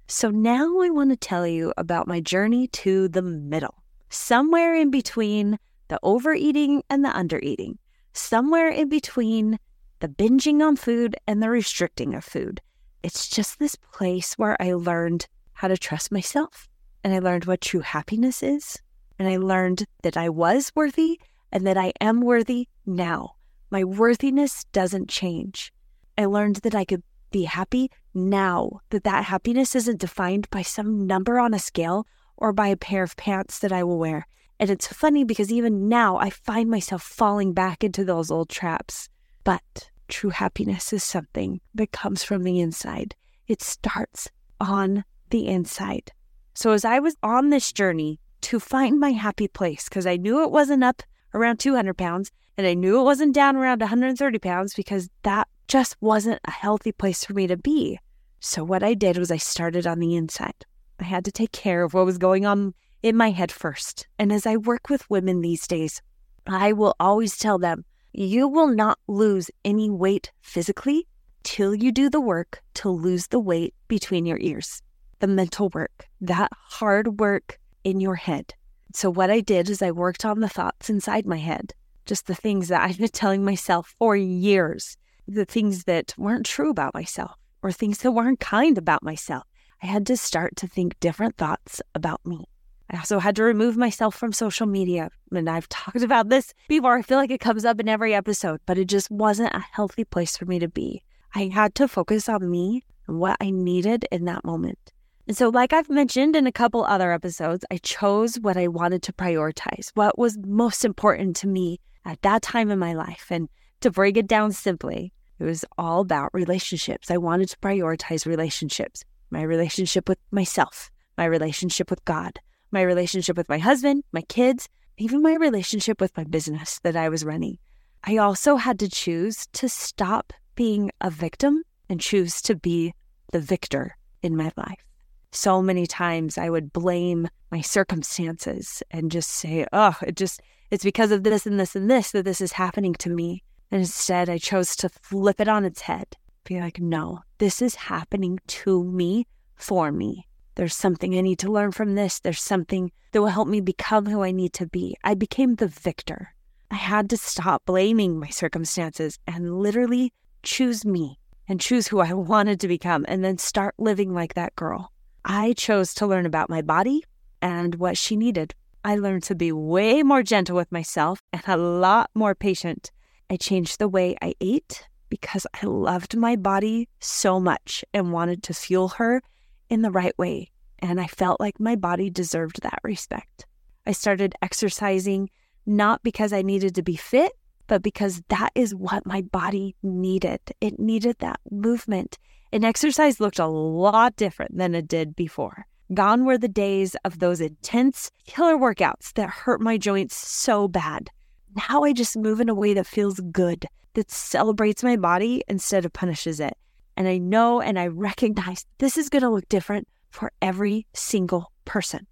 So, 0.07 0.29
now 0.29 0.79
I 0.81 0.89
want 0.89 1.11
to 1.11 1.17
tell 1.17 1.45
you 1.45 1.73
about 1.77 2.07
my 2.07 2.19
journey 2.19 2.67
to 2.67 3.07
the 3.07 3.21
middle, 3.21 3.82
somewhere 4.13 4.75
in 4.75 4.91
between 4.91 5.57
the 5.87 5.99
overeating 6.03 6.83
and 6.89 7.03
the 7.03 7.09
undereating, 7.09 7.77
somewhere 8.13 8.69
in 8.69 8.89
between 8.89 9.59
the 9.99 10.07
binging 10.07 10.61
on 10.65 10.75
food 10.75 11.15
and 11.27 11.41
the 11.41 11.49
restricting 11.49 12.13
of 12.13 12.23
food. 12.23 12.61
It's 13.03 13.27
just 13.27 13.59
this 13.59 13.75
place 13.75 14.33
where 14.35 14.55
I 14.61 14.73
learned 14.73 15.27
how 15.53 15.67
to 15.67 15.77
trust 15.77 16.11
myself 16.11 16.67
and 17.03 17.13
I 17.13 17.19
learned 17.19 17.45
what 17.45 17.61
true 17.61 17.81
happiness 17.81 18.41
is. 18.41 18.77
And 19.19 19.27
I 19.27 19.37
learned 19.37 19.85
that 20.01 20.17
I 20.17 20.29
was 20.29 20.71
worthy 20.75 21.19
and 21.51 21.67
that 21.67 21.77
I 21.77 21.93
am 22.01 22.21
worthy 22.21 22.67
now. 22.85 23.35
My 23.69 23.83
worthiness 23.83 24.65
doesn't 24.71 25.09
change. 25.09 25.71
I 26.17 26.25
learned 26.25 26.57
that 26.57 26.75
I 26.75 26.85
could 26.85 27.03
be 27.31 27.43
happy 27.43 27.89
now, 28.13 28.81
that 28.89 29.03
that 29.03 29.25
happiness 29.25 29.75
isn't 29.75 29.99
defined 29.99 30.49
by 30.49 30.61
some 30.61 31.07
number 31.07 31.39
on 31.39 31.53
a 31.53 31.59
scale 31.59 32.07
or 32.37 32.53
by 32.53 32.67
a 32.67 32.77
pair 32.77 33.03
of 33.03 33.15
pants 33.17 33.59
that 33.59 33.71
I 33.71 33.83
will 33.83 33.97
wear. 33.97 34.27
And 34.59 34.69
it's 34.69 34.87
funny 34.87 35.23
because 35.23 35.51
even 35.51 35.89
now 35.89 36.17
I 36.17 36.29
find 36.29 36.69
myself 36.69 37.03
falling 37.03 37.53
back 37.53 37.83
into 37.83 38.03
those 38.05 38.31
old 38.31 38.49
traps. 38.49 39.09
But 39.43 39.89
True 40.07 40.29
happiness 40.29 40.93
is 40.93 41.03
something 41.03 41.59
that 41.73 41.91
comes 41.91 42.23
from 42.23 42.43
the 42.43 42.59
inside. 42.59 43.15
It 43.47 43.61
starts 43.61 44.29
on 44.59 45.03
the 45.29 45.47
inside. 45.47 46.11
So 46.53 46.71
as 46.71 46.85
I 46.85 46.99
was 46.99 47.15
on 47.23 47.49
this 47.49 47.71
journey 47.71 48.19
to 48.41 48.59
find 48.59 48.99
my 48.99 49.11
happy 49.11 49.47
place, 49.47 49.89
because 49.89 50.05
I 50.05 50.17
knew 50.17 50.43
it 50.43 50.51
wasn't 50.51 50.83
up 50.83 51.01
around 51.33 51.59
200 51.59 51.97
pounds 51.97 52.31
and 52.57 52.67
I 52.67 52.73
knew 52.73 52.99
it 52.99 53.03
wasn't 53.03 53.33
down 53.33 53.55
around 53.55 53.79
130 53.79 54.37
pounds 54.39 54.73
because 54.75 55.09
that 55.23 55.47
just 55.67 55.95
wasn't 55.99 56.39
a 56.45 56.51
healthy 56.51 56.91
place 56.91 57.25
for 57.25 57.33
me 57.33 57.47
to 57.47 57.57
be. 57.57 57.97
So 58.39 58.63
what 58.63 58.83
I 58.83 58.93
did 58.93 59.17
was 59.17 59.31
I 59.31 59.37
started 59.37 59.87
on 59.87 59.99
the 59.99 60.15
inside. 60.15 60.65
I 61.03 61.07
had 61.07 61.25
to 61.25 61.31
take 61.33 61.51
care 61.51 61.83
of 61.83 61.93
what 61.93 62.05
was 62.05 62.17
going 62.17 62.45
on 62.45 62.73
in 63.01 63.17
my 63.17 63.31
head 63.31 63.51
first. 63.51 64.07
And 64.17 64.31
as 64.31 64.45
I 64.45 64.55
work 64.55 64.89
with 64.89 65.09
women 65.09 65.41
these 65.41 65.67
days, 65.67 66.01
I 66.47 66.71
will 66.71 66.95
always 66.97 67.37
tell 67.37 67.59
them, 67.59 67.83
you 68.13 68.47
will 68.47 68.67
not 68.67 68.99
lose 69.07 69.51
any 69.65 69.89
weight 69.89 70.31
physically 70.41 71.05
till 71.43 71.75
you 71.75 71.91
do 71.91 72.09
the 72.09 72.21
work 72.21 72.61
to 72.75 72.89
lose 72.89 73.27
the 73.27 73.39
weight 73.39 73.73
between 73.89 74.25
your 74.25 74.37
ears. 74.39 74.81
The 75.19 75.27
mental 75.27 75.69
work, 75.73 76.07
that 76.21 76.51
hard 76.53 77.19
work 77.19 77.59
in 77.83 77.99
your 77.99 78.15
head. 78.15 78.53
So, 78.93 79.09
what 79.09 79.29
I 79.29 79.41
did 79.41 79.69
is 79.69 79.81
I 79.81 79.91
worked 79.91 80.23
on 80.23 80.39
the 80.39 80.47
thoughts 80.47 80.89
inside 80.89 81.25
my 81.25 81.37
head, 81.37 81.73
just 82.05 82.27
the 82.27 82.35
things 82.35 82.69
that 82.69 82.81
I've 82.87 82.97
been 82.97 83.09
telling 83.09 83.43
myself 83.43 83.93
for 83.99 84.15
years, 84.15 84.95
the 85.27 85.45
things 85.45 85.83
that 85.83 86.13
weren't 86.17 86.45
true 86.45 86.69
about 86.69 86.93
myself 86.93 87.35
or 87.61 87.71
things 87.71 87.97
that 87.99 88.11
weren't 88.11 88.39
kind 88.39 88.77
about 88.77 89.03
myself. 89.03 89.43
I 89.83 89.87
had 89.87 90.05
to 90.05 90.15
start 90.15 90.55
to 90.57 90.67
think 90.67 90.97
different 91.01 91.35
thoughts 91.35 91.81
about 91.93 92.25
me. 92.25 92.45
I 92.89 92.97
also 92.97 93.19
had 93.19 93.35
to 93.35 93.43
remove 93.43 93.75
myself 93.75 94.15
from 94.15 94.31
social 94.31 94.65
media. 94.65 95.09
And 95.29 95.49
I've 95.49 95.67
talked 95.67 96.01
about 96.01 96.29
this 96.29 96.53
before. 96.69 96.97
I 96.97 97.01
feel 97.01 97.17
like 97.17 97.31
it 97.31 97.41
comes 97.41 97.65
up 97.65 97.81
in 97.81 97.89
every 97.89 98.13
episode, 98.13 98.61
but 98.65 98.77
it 98.77 98.85
just 98.85 99.11
wasn't 99.11 99.53
a 99.53 99.59
healthy 99.59 100.05
place 100.05 100.37
for 100.37 100.45
me 100.45 100.57
to 100.59 100.69
be. 100.69 101.03
I 101.35 101.49
had 101.53 101.75
to 101.75 101.89
focus 101.89 102.29
on 102.29 102.49
me 102.49 102.85
and 103.07 103.19
what 103.19 103.35
I 103.41 103.49
needed 103.49 104.07
in 104.09 104.23
that 104.23 104.45
moment. 104.45 104.93
And 105.27 105.35
so, 105.35 105.49
like 105.49 105.73
I've 105.73 105.89
mentioned 105.89 106.37
in 106.37 106.47
a 106.47 106.51
couple 106.51 106.85
other 106.85 107.11
episodes, 107.11 107.65
I 107.69 107.77
chose 107.77 108.39
what 108.39 108.55
I 108.55 108.69
wanted 108.69 109.03
to 109.03 109.13
prioritize, 109.13 109.91
what 109.95 110.17
was 110.17 110.37
most 110.45 110.85
important 110.85 111.35
to 111.37 111.47
me 111.47 111.81
at 112.05 112.21
that 112.21 112.41
time 112.41 112.71
in 112.71 112.79
my 112.79 112.93
life. 112.93 113.27
And 113.29 113.49
to 113.81 113.91
break 113.91 114.15
it 114.15 114.27
down 114.27 114.53
simply, 114.53 115.11
it 115.39 115.43
was 115.43 115.65
all 115.77 115.99
about 115.99 116.33
relationships. 116.33 117.11
I 117.11 117.17
wanted 117.17 117.49
to 117.49 117.57
prioritize 117.57 118.25
relationships 118.25 119.03
my 119.33 119.41
relationship 119.41 120.07
with 120.07 120.19
myself, 120.31 120.89
my 121.17 121.25
relationship 121.25 121.89
with 121.89 122.05
God, 122.05 122.39
my 122.71 122.81
relationship 122.81 123.35
with 123.35 123.49
my 123.49 123.57
husband, 123.57 124.03
my 124.13 124.21
kids, 124.21 124.69
even 124.97 125.21
my 125.21 125.33
relationship 125.33 125.99
with 125.99 126.15
my 126.15 126.23
business 126.23 126.79
that 126.83 126.95
I 126.95 127.09
was 127.09 127.25
running. 127.25 127.57
I 128.03 128.17
also 128.17 128.55
had 128.55 128.79
to 128.79 128.89
choose 128.89 129.47
to 129.53 129.67
stop 129.67 130.31
being 130.55 130.91
a 131.01 131.09
victim 131.09 131.63
and 131.89 131.99
choose 131.99 132.41
to 132.43 132.55
be 132.55 132.93
the 133.31 133.39
victor 133.39 133.97
in 134.21 134.37
my 134.37 134.51
life. 134.55 134.85
So 135.31 135.61
many 135.61 135.87
times 135.87 136.37
I 136.37 136.49
would 136.49 136.71
blame 136.71 137.27
my 137.51 137.61
circumstances 137.61 138.83
and 138.91 139.11
just 139.11 139.29
say, 139.29 139.65
oh, 139.73 139.97
it 140.05 140.15
just, 140.15 140.41
it's 140.69 140.83
because 140.83 141.11
of 141.11 141.23
this 141.23 141.47
and 141.47 141.59
this 141.59 141.75
and 141.75 141.89
this 141.89 142.11
that 142.11 142.25
this 142.25 142.39
is 142.39 142.51
happening 142.51 142.93
to 142.95 143.09
me. 143.09 143.43
And 143.71 143.81
instead, 143.81 144.29
I 144.29 144.37
chose 144.37 144.75
to 144.77 144.89
flip 144.89 145.41
it 145.41 145.47
on 145.47 145.65
its 145.65 145.81
head, 145.81 146.15
be 146.43 146.59
like, 146.59 146.79
no, 146.79 147.21
this 147.37 147.61
is 147.61 147.75
happening 147.75 148.39
to 148.47 148.83
me 148.83 149.27
for 149.55 149.91
me. 149.91 150.27
There's 150.55 150.75
something 150.75 151.17
I 151.17 151.21
need 151.21 151.39
to 151.39 151.51
learn 151.51 151.71
from 151.71 151.95
this. 151.95 152.19
There's 152.19 152.41
something 152.41 152.91
that 153.11 153.21
will 153.21 153.27
help 153.27 153.47
me 153.47 153.61
become 153.61 154.05
who 154.05 154.23
I 154.23 154.31
need 154.31 154.53
to 154.53 154.67
be. 154.67 154.95
I 155.03 155.15
became 155.15 155.55
the 155.55 155.67
victor. 155.67 156.33
I 156.69 156.75
had 156.75 157.09
to 157.09 157.17
stop 157.17 157.65
blaming 157.65 158.19
my 158.19 158.29
circumstances 158.29 159.19
and 159.27 159.59
literally 159.59 160.13
choose 160.43 160.85
me 160.85 161.19
and 161.47 161.59
choose 161.59 161.87
who 161.87 161.99
I 161.99 162.13
wanted 162.33 162.59
to 162.59 162.67
become 162.67 163.05
and 163.07 163.23
then 163.23 163.37
start 163.37 163.75
living 163.77 164.13
like 164.13 164.35
that 164.35 164.55
girl. 164.55 164.91
I 165.25 165.53
chose 165.53 165.93
to 165.95 166.07
learn 166.07 166.25
about 166.25 166.49
my 166.49 166.61
body 166.61 167.03
and 167.41 167.75
what 167.75 167.97
she 167.97 168.15
needed. 168.15 168.53
I 168.83 168.95
learned 168.95 169.23
to 169.23 169.35
be 169.35 169.51
way 169.51 170.03
more 170.03 170.23
gentle 170.23 170.55
with 170.55 170.71
myself 170.71 171.21
and 171.31 171.41
a 171.47 171.57
lot 171.57 172.09
more 172.13 172.35
patient. 172.35 172.91
I 173.29 173.37
changed 173.37 173.79
the 173.79 173.87
way 173.87 174.15
I 174.21 174.33
ate 174.41 174.87
because 175.13 175.45
I 175.61 175.67
loved 175.67 176.17
my 176.17 176.35
body 176.35 176.89
so 176.99 177.39
much 177.39 177.85
and 177.93 178.11
wanted 178.11 178.41
to 178.41 178.53
fuel 178.55 178.87
her 178.87 179.21
in 179.69 179.83
the 179.83 179.91
right 179.91 180.17
way. 180.17 180.49
And 180.79 180.99
I 180.99 181.05
felt 181.05 181.39
like 181.39 181.59
my 181.59 181.75
body 181.75 182.09
deserved 182.09 182.63
that 182.63 182.79
respect. 182.83 183.45
I 183.85 183.91
started 183.91 184.33
exercising 184.41 185.29
not 185.67 186.01
because 186.01 186.33
I 186.33 186.41
needed 186.41 186.73
to 186.73 186.81
be 186.81 186.95
fit, 186.95 187.31
but 187.67 187.83
because 187.83 188.23
that 188.29 188.49
is 188.55 188.73
what 188.73 189.05
my 189.05 189.21
body 189.21 189.75
needed. 189.83 190.39
It 190.61 190.79
needed 190.79 191.17
that 191.19 191.39
movement. 191.51 192.17
And 192.51 192.65
exercise 192.65 193.19
looked 193.19 193.37
a 193.37 193.45
lot 193.45 194.15
different 194.15 194.57
than 194.57 194.73
it 194.73 194.87
did 194.87 195.15
before. 195.15 195.67
Gone 195.93 196.25
were 196.25 196.39
the 196.39 196.47
days 196.47 196.95
of 197.05 197.19
those 197.19 197.39
intense 197.39 198.09
killer 198.25 198.57
workouts 198.57 199.13
that 199.13 199.29
hurt 199.29 199.61
my 199.61 199.77
joints 199.77 200.15
so 200.15 200.67
bad. 200.67 201.11
Now 201.55 201.83
I 201.83 201.93
just 201.93 202.17
move 202.17 202.39
in 202.39 202.49
a 202.49 202.55
way 202.55 202.73
that 202.73 202.87
feels 202.87 203.19
good, 203.31 203.67
that 203.93 204.09
celebrates 204.09 204.83
my 204.83 204.95
body 204.95 205.43
instead 205.47 205.85
of 205.85 205.93
punishes 205.93 206.39
it. 206.39 206.57
And 206.97 207.07
I 207.07 207.17
know 207.17 207.61
and 207.61 207.77
I 207.77 207.87
recognize 207.87 208.65
this 208.77 208.97
is 208.97 209.09
going 209.09 209.23
to 209.23 209.29
look 209.29 209.47
different 209.49 209.87
for 210.09 210.31
every 210.41 210.85
single 210.93 211.51
person. 211.65 212.07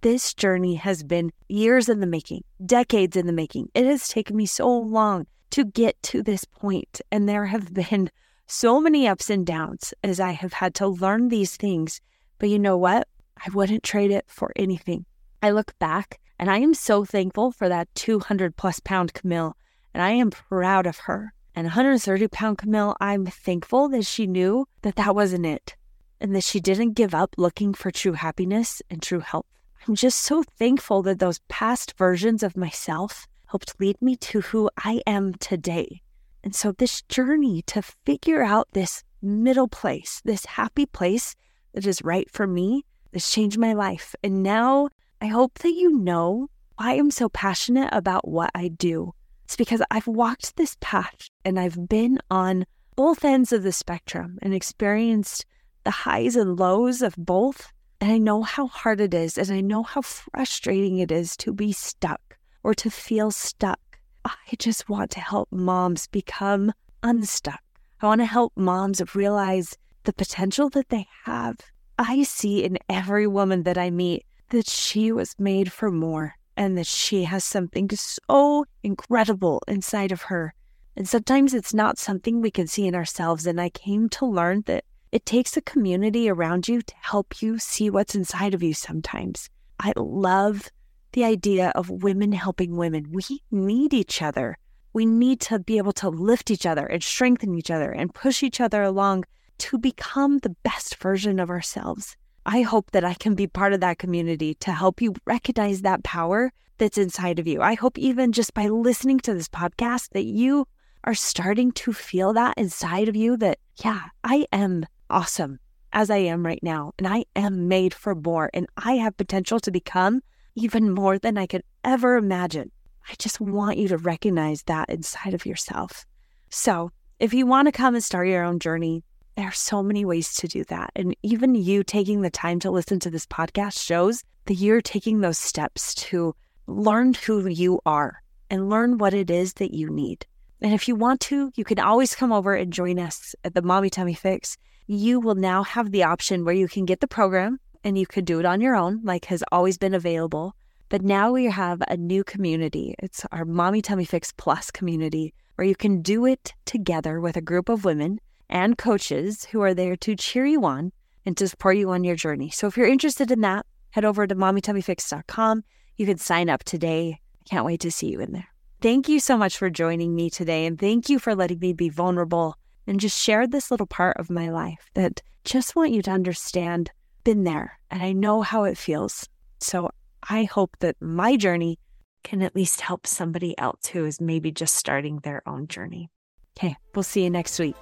This 0.00 0.34
journey 0.34 0.74
has 0.74 1.02
been 1.02 1.32
years 1.48 1.88
in 1.88 2.00
the 2.00 2.06
making, 2.06 2.44
decades 2.66 3.16
in 3.16 3.26
the 3.26 3.32
making. 3.32 3.68
It 3.74 3.86
has 3.86 4.08
taken 4.08 4.36
me 4.36 4.46
so 4.46 4.68
long 4.68 5.26
to 5.50 5.64
get 5.64 6.00
to 6.04 6.22
this 6.22 6.44
point, 6.44 7.00
and 7.10 7.28
there 7.28 7.46
have 7.46 7.72
been 7.72 8.10
so 8.46 8.80
many 8.80 9.08
ups 9.08 9.30
and 9.30 9.46
downs 9.46 9.94
as 10.02 10.20
I 10.20 10.32
have 10.32 10.52
had 10.52 10.74
to 10.74 10.88
learn 10.88 11.28
these 11.28 11.56
things. 11.56 12.00
But 12.38 12.50
you 12.50 12.58
know 12.58 12.76
what? 12.76 13.08
I 13.38 13.50
wouldn't 13.50 13.82
trade 13.82 14.10
it 14.10 14.24
for 14.28 14.52
anything. 14.56 15.06
I 15.42 15.50
look 15.50 15.78
back 15.78 16.20
and 16.44 16.50
I 16.50 16.58
am 16.58 16.74
so 16.74 17.06
thankful 17.06 17.52
for 17.52 17.70
that 17.70 17.88
200 17.94 18.54
plus 18.54 18.78
pound 18.78 19.14
Camille, 19.14 19.56
and 19.94 20.02
I 20.02 20.10
am 20.10 20.28
proud 20.28 20.86
of 20.86 20.98
her. 20.98 21.32
And 21.54 21.64
130 21.64 22.28
pound 22.28 22.58
Camille, 22.58 22.94
I'm 23.00 23.24
thankful 23.24 23.88
that 23.88 24.04
she 24.04 24.26
knew 24.26 24.68
that 24.82 24.96
that 24.96 25.14
wasn't 25.14 25.46
it 25.46 25.74
and 26.20 26.36
that 26.36 26.44
she 26.44 26.60
didn't 26.60 26.92
give 26.92 27.14
up 27.14 27.34
looking 27.38 27.72
for 27.72 27.90
true 27.90 28.12
happiness 28.12 28.82
and 28.90 29.00
true 29.00 29.20
health. 29.20 29.46
I'm 29.88 29.94
just 29.94 30.18
so 30.18 30.42
thankful 30.58 31.00
that 31.04 31.18
those 31.18 31.40
past 31.48 31.96
versions 31.96 32.42
of 32.42 32.58
myself 32.58 33.26
helped 33.46 33.80
lead 33.80 33.96
me 34.02 34.14
to 34.16 34.42
who 34.42 34.68
I 34.76 35.00
am 35.06 35.32
today. 35.36 36.02
And 36.42 36.54
so, 36.54 36.72
this 36.72 37.00
journey 37.08 37.62
to 37.68 37.80
figure 37.80 38.42
out 38.42 38.68
this 38.72 39.02
middle 39.22 39.68
place, 39.68 40.20
this 40.26 40.44
happy 40.44 40.84
place 40.84 41.36
that 41.72 41.86
is 41.86 42.04
right 42.04 42.30
for 42.30 42.46
me, 42.46 42.84
has 43.14 43.30
changed 43.30 43.56
my 43.56 43.72
life. 43.72 44.14
And 44.22 44.42
now 44.42 44.90
I 45.24 45.28
hope 45.28 45.60
that 45.60 45.72
you 45.72 45.90
know 45.90 46.50
why 46.76 46.92
I'm 46.92 47.10
so 47.10 47.30
passionate 47.30 47.88
about 47.92 48.28
what 48.28 48.50
I 48.54 48.68
do. 48.68 49.14
It's 49.46 49.56
because 49.56 49.80
I've 49.90 50.06
walked 50.06 50.56
this 50.56 50.76
path 50.82 51.30
and 51.46 51.58
I've 51.58 51.88
been 51.88 52.18
on 52.30 52.66
both 52.94 53.24
ends 53.24 53.50
of 53.50 53.62
the 53.62 53.72
spectrum 53.72 54.38
and 54.42 54.52
experienced 54.52 55.46
the 55.84 55.90
highs 55.90 56.36
and 56.36 56.58
lows 56.58 57.00
of 57.00 57.14
both. 57.16 57.72
And 58.02 58.12
I 58.12 58.18
know 58.18 58.42
how 58.42 58.66
hard 58.66 59.00
it 59.00 59.14
is, 59.14 59.38
and 59.38 59.50
I 59.50 59.62
know 59.62 59.82
how 59.82 60.02
frustrating 60.02 60.98
it 60.98 61.10
is 61.10 61.38
to 61.38 61.54
be 61.54 61.72
stuck 61.72 62.36
or 62.62 62.74
to 62.74 62.90
feel 62.90 63.30
stuck. 63.30 63.80
I 64.26 64.34
just 64.58 64.90
want 64.90 65.10
to 65.12 65.20
help 65.20 65.50
moms 65.50 66.06
become 66.06 66.70
unstuck. 67.02 67.62
I 68.02 68.08
want 68.08 68.20
to 68.20 68.26
help 68.26 68.52
moms 68.56 69.00
realize 69.14 69.78
the 70.02 70.12
potential 70.12 70.68
that 70.68 70.90
they 70.90 71.06
have. 71.24 71.56
I 71.98 72.24
see 72.24 72.62
in 72.62 72.76
every 72.90 73.26
woman 73.26 73.62
that 73.62 73.78
I 73.78 73.88
meet 73.88 74.26
that 74.50 74.68
she 74.68 75.12
was 75.12 75.34
made 75.38 75.72
for 75.72 75.90
more 75.90 76.34
and 76.56 76.78
that 76.78 76.86
she 76.86 77.24
has 77.24 77.44
something 77.44 77.88
so 77.90 78.64
incredible 78.82 79.62
inside 79.66 80.12
of 80.12 80.22
her. 80.22 80.54
And 80.96 81.08
sometimes 81.08 81.54
it's 81.54 81.74
not 81.74 81.98
something 81.98 82.40
we 82.40 82.50
can 82.50 82.66
see 82.66 82.86
in 82.86 82.94
ourselves. 82.94 83.46
And 83.46 83.60
I 83.60 83.68
came 83.68 84.08
to 84.10 84.26
learn 84.26 84.62
that 84.66 84.84
it 85.10 85.26
takes 85.26 85.56
a 85.56 85.62
community 85.62 86.28
around 86.28 86.68
you 86.68 86.82
to 86.82 86.94
help 87.00 87.42
you 87.42 87.58
see 87.58 87.90
what's 87.90 88.14
inside 88.14 88.54
of 88.54 88.62
you 88.62 88.74
sometimes. 88.74 89.50
I 89.80 89.92
love 89.96 90.70
the 91.12 91.24
idea 91.24 91.72
of 91.74 91.90
women 91.90 92.32
helping 92.32 92.76
women. 92.76 93.06
We 93.10 93.22
need 93.50 93.94
each 93.94 94.22
other. 94.22 94.58
We 94.92 95.06
need 95.06 95.40
to 95.42 95.58
be 95.58 95.78
able 95.78 95.92
to 95.94 96.08
lift 96.08 96.50
each 96.50 96.66
other 96.66 96.86
and 96.86 97.02
strengthen 97.02 97.54
each 97.54 97.70
other 97.70 97.90
and 97.90 98.14
push 98.14 98.42
each 98.42 98.60
other 98.60 98.82
along 98.82 99.24
to 99.58 99.78
become 99.78 100.38
the 100.38 100.54
best 100.62 100.96
version 100.96 101.38
of 101.40 101.50
ourselves. 101.50 102.16
I 102.46 102.62
hope 102.62 102.90
that 102.90 103.04
I 103.04 103.14
can 103.14 103.34
be 103.34 103.46
part 103.46 103.72
of 103.72 103.80
that 103.80 103.98
community 103.98 104.54
to 104.56 104.72
help 104.72 105.00
you 105.00 105.14
recognize 105.24 105.82
that 105.82 106.04
power 106.04 106.52
that's 106.78 106.98
inside 106.98 107.38
of 107.38 107.46
you. 107.46 107.62
I 107.62 107.74
hope 107.74 107.98
even 107.98 108.32
just 108.32 108.52
by 108.54 108.68
listening 108.68 109.20
to 109.20 109.34
this 109.34 109.48
podcast 109.48 110.10
that 110.10 110.24
you 110.24 110.66
are 111.04 111.14
starting 111.14 111.72
to 111.72 111.92
feel 111.92 112.32
that 112.34 112.58
inside 112.58 113.08
of 113.08 113.16
you 113.16 113.36
that, 113.38 113.58
yeah, 113.82 114.02
I 114.22 114.46
am 114.52 114.84
awesome 115.08 115.58
as 115.92 116.10
I 116.10 116.18
am 116.18 116.44
right 116.44 116.62
now. 116.62 116.92
And 116.98 117.06
I 117.06 117.24
am 117.36 117.68
made 117.68 117.94
for 117.94 118.14
more. 118.14 118.50
And 118.52 118.66
I 118.76 118.94
have 118.94 119.16
potential 119.16 119.60
to 119.60 119.70
become 119.70 120.20
even 120.54 120.90
more 120.90 121.18
than 121.18 121.38
I 121.38 121.46
could 121.46 121.62
ever 121.82 122.16
imagine. 122.16 122.70
I 123.08 123.14
just 123.18 123.40
want 123.40 123.78
you 123.78 123.88
to 123.88 123.98
recognize 123.98 124.62
that 124.64 124.90
inside 124.90 125.34
of 125.34 125.46
yourself. 125.46 126.06
So, 126.50 126.90
if 127.20 127.32
you 127.32 127.46
want 127.46 127.68
to 127.68 127.72
come 127.72 127.94
and 127.94 128.02
start 128.02 128.28
your 128.28 128.42
own 128.42 128.58
journey, 128.58 129.04
There 129.36 129.48
are 129.48 129.52
so 129.52 129.82
many 129.82 130.04
ways 130.04 130.34
to 130.34 130.48
do 130.48 130.62
that. 130.64 130.92
And 130.94 131.16
even 131.22 131.54
you 131.56 131.82
taking 131.82 132.22
the 132.22 132.30
time 132.30 132.60
to 132.60 132.70
listen 132.70 133.00
to 133.00 133.10
this 133.10 133.26
podcast 133.26 133.82
shows 133.82 134.22
that 134.46 134.54
you're 134.54 134.80
taking 134.80 135.20
those 135.20 135.38
steps 135.38 135.94
to 135.94 136.36
learn 136.66 137.14
who 137.14 137.46
you 137.48 137.80
are 137.84 138.22
and 138.48 138.70
learn 138.70 138.98
what 138.98 139.12
it 139.12 139.30
is 139.30 139.54
that 139.54 139.74
you 139.74 139.90
need. 139.90 140.24
And 140.60 140.72
if 140.72 140.86
you 140.86 140.94
want 140.94 141.20
to, 141.22 141.50
you 141.56 141.64
can 141.64 141.80
always 141.80 142.14
come 142.14 142.32
over 142.32 142.54
and 142.54 142.72
join 142.72 142.98
us 142.98 143.34
at 143.42 143.54
the 143.54 143.62
Mommy 143.62 143.90
Tummy 143.90 144.14
Fix. 144.14 144.56
You 144.86 145.18
will 145.18 145.34
now 145.34 145.64
have 145.64 145.90
the 145.90 146.04
option 146.04 146.44
where 146.44 146.54
you 146.54 146.68
can 146.68 146.84
get 146.84 147.00
the 147.00 147.08
program 147.08 147.58
and 147.82 147.98
you 147.98 148.06
could 148.06 148.24
do 148.24 148.38
it 148.38 148.46
on 148.46 148.60
your 148.60 148.76
own, 148.76 149.00
like 149.02 149.24
has 149.26 149.42
always 149.50 149.78
been 149.78 149.94
available. 149.94 150.54
But 150.90 151.02
now 151.02 151.32
we 151.32 151.46
have 151.46 151.82
a 151.88 151.96
new 151.96 152.22
community. 152.22 152.94
It's 153.00 153.26
our 153.32 153.44
Mommy 153.44 153.82
Tummy 153.82 154.04
Fix 154.04 154.32
Plus 154.32 154.70
community 154.70 155.34
where 155.56 155.66
you 155.66 155.74
can 155.74 156.02
do 156.02 156.24
it 156.24 156.52
together 156.66 157.20
with 157.20 157.36
a 157.36 157.42
group 157.42 157.68
of 157.68 157.84
women 157.84 158.20
and 158.48 158.78
coaches 158.78 159.46
who 159.46 159.60
are 159.60 159.74
there 159.74 159.96
to 159.96 160.16
cheer 160.16 160.46
you 160.46 160.64
on 160.64 160.92
and 161.26 161.36
to 161.36 161.48
support 161.48 161.76
you 161.76 161.90
on 161.90 162.04
your 162.04 162.16
journey. 162.16 162.50
So 162.50 162.66
if 162.66 162.76
you're 162.76 162.86
interested 162.86 163.30
in 163.30 163.40
that, 163.40 163.66
head 163.90 164.04
over 164.04 164.26
to 164.26 164.34
mommytummyfix.com. 164.34 165.64
You 165.96 166.06
can 166.06 166.18
sign 166.18 166.48
up 166.48 166.64
today. 166.64 167.20
I 167.40 167.48
can't 167.48 167.64
wait 167.64 167.80
to 167.80 167.90
see 167.90 168.08
you 168.08 168.20
in 168.20 168.32
there. 168.32 168.48
Thank 168.80 169.08
you 169.08 169.20
so 169.20 169.36
much 169.38 169.56
for 169.56 169.70
joining 169.70 170.14
me 170.14 170.28
today. 170.28 170.66
And 170.66 170.78
thank 170.78 171.08
you 171.08 171.18
for 171.18 171.34
letting 171.34 171.58
me 171.60 171.72
be 171.72 171.88
vulnerable 171.88 172.56
and 172.86 173.00
just 173.00 173.18
share 173.18 173.46
this 173.46 173.70
little 173.70 173.86
part 173.86 174.16
of 174.18 174.30
my 174.30 174.50
life 174.50 174.90
that 174.94 175.22
just 175.44 175.74
want 175.74 175.92
you 175.92 176.02
to 176.02 176.10
understand 176.10 176.90
been 177.24 177.44
there 177.44 177.78
and 177.90 178.02
I 178.02 178.12
know 178.12 178.42
how 178.42 178.64
it 178.64 178.76
feels. 178.76 179.28
So 179.60 179.90
I 180.28 180.44
hope 180.44 180.76
that 180.80 180.96
my 181.00 181.36
journey 181.36 181.78
can 182.22 182.42
at 182.42 182.54
least 182.54 182.80
help 182.80 183.06
somebody 183.06 183.56
else 183.58 183.86
who 183.86 184.04
is 184.04 184.20
maybe 184.20 184.50
just 184.50 184.76
starting 184.76 185.18
their 185.18 185.42
own 185.46 185.66
journey. 185.68 186.10
Okay, 186.56 186.76
we'll 186.94 187.02
see 187.02 187.24
you 187.24 187.30
next 187.30 187.58
week. 187.58 187.76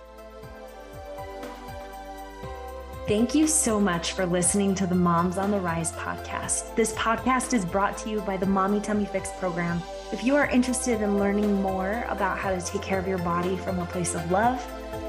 Thank 3.08 3.34
you 3.34 3.48
so 3.48 3.80
much 3.80 4.12
for 4.12 4.24
listening 4.24 4.76
to 4.76 4.86
the 4.86 4.94
Moms 4.94 5.36
on 5.36 5.50
the 5.50 5.58
Rise 5.58 5.90
podcast. 5.90 6.72
This 6.76 6.92
podcast 6.92 7.52
is 7.52 7.64
brought 7.64 7.98
to 7.98 8.08
you 8.08 8.20
by 8.20 8.36
the 8.36 8.46
Mommy 8.46 8.80
Tummy 8.80 9.06
Fix 9.06 9.28
program. 9.40 9.82
If 10.12 10.22
you 10.22 10.36
are 10.36 10.46
interested 10.46 11.02
in 11.02 11.18
learning 11.18 11.60
more 11.60 12.06
about 12.08 12.38
how 12.38 12.54
to 12.54 12.60
take 12.60 12.80
care 12.80 13.00
of 13.00 13.08
your 13.08 13.18
body 13.18 13.56
from 13.56 13.80
a 13.80 13.86
place 13.86 14.14
of 14.14 14.30
love, 14.30 14.64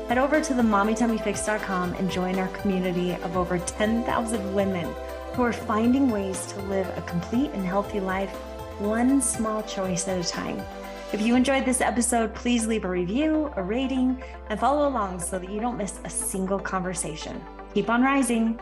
head 0.08 0.18
over 0.18 0.42
to 0.42 0.54
the 0.56 0.64
mommytummyfix.com 0.64 1.94
and 1.94 2.10
join 2.10 2.40
our 2.40 2.48
community 2.48 3.14
of 3.14 3.38
over 3.38 3.60
10,000 3.60 4.56
women 4.56 4.92
who 5.36 5.44
are 5.44 5.54
finding 5.54 6.10
ways 6.10 6.48
to 6.48 6.62
live 6.64 6.88
a 6.98 7.02
complete 7.04 7.52
and 7.52 7.64
healthy 7.64 8.00
life, 8.00 8.32
one 8.80 9.22
small 9.22 9.62
choice 9.62 10.08
at 10.08 10.20
a 10.20 10.28
time. 10.28 10.60
If 11.14 11.22
you 11.22 11.36
enjoyed 11.36 11.64
this 11.64 11.80
episode, 11.80 12.34
please 12.34 12.66
leave 12.66 12.86
a 12.86 12.90
review, 12.90 13.54
a 13.56 13.62
rating, 13.62 14.20
and 14.50 14.60
follow 14.60 14.88
along 14.88 15.20
so 15.20 15.38
that 15.38 15.52
you 15.52 15.62
don't 15.62 15.78
miss 15.78 16.00
a 16.06 16.10
single 16.10 16.58
conversation. 16.58 17.40
Keep 17.74 17.90
on 17.90 18.04
rising. 18.04 18.60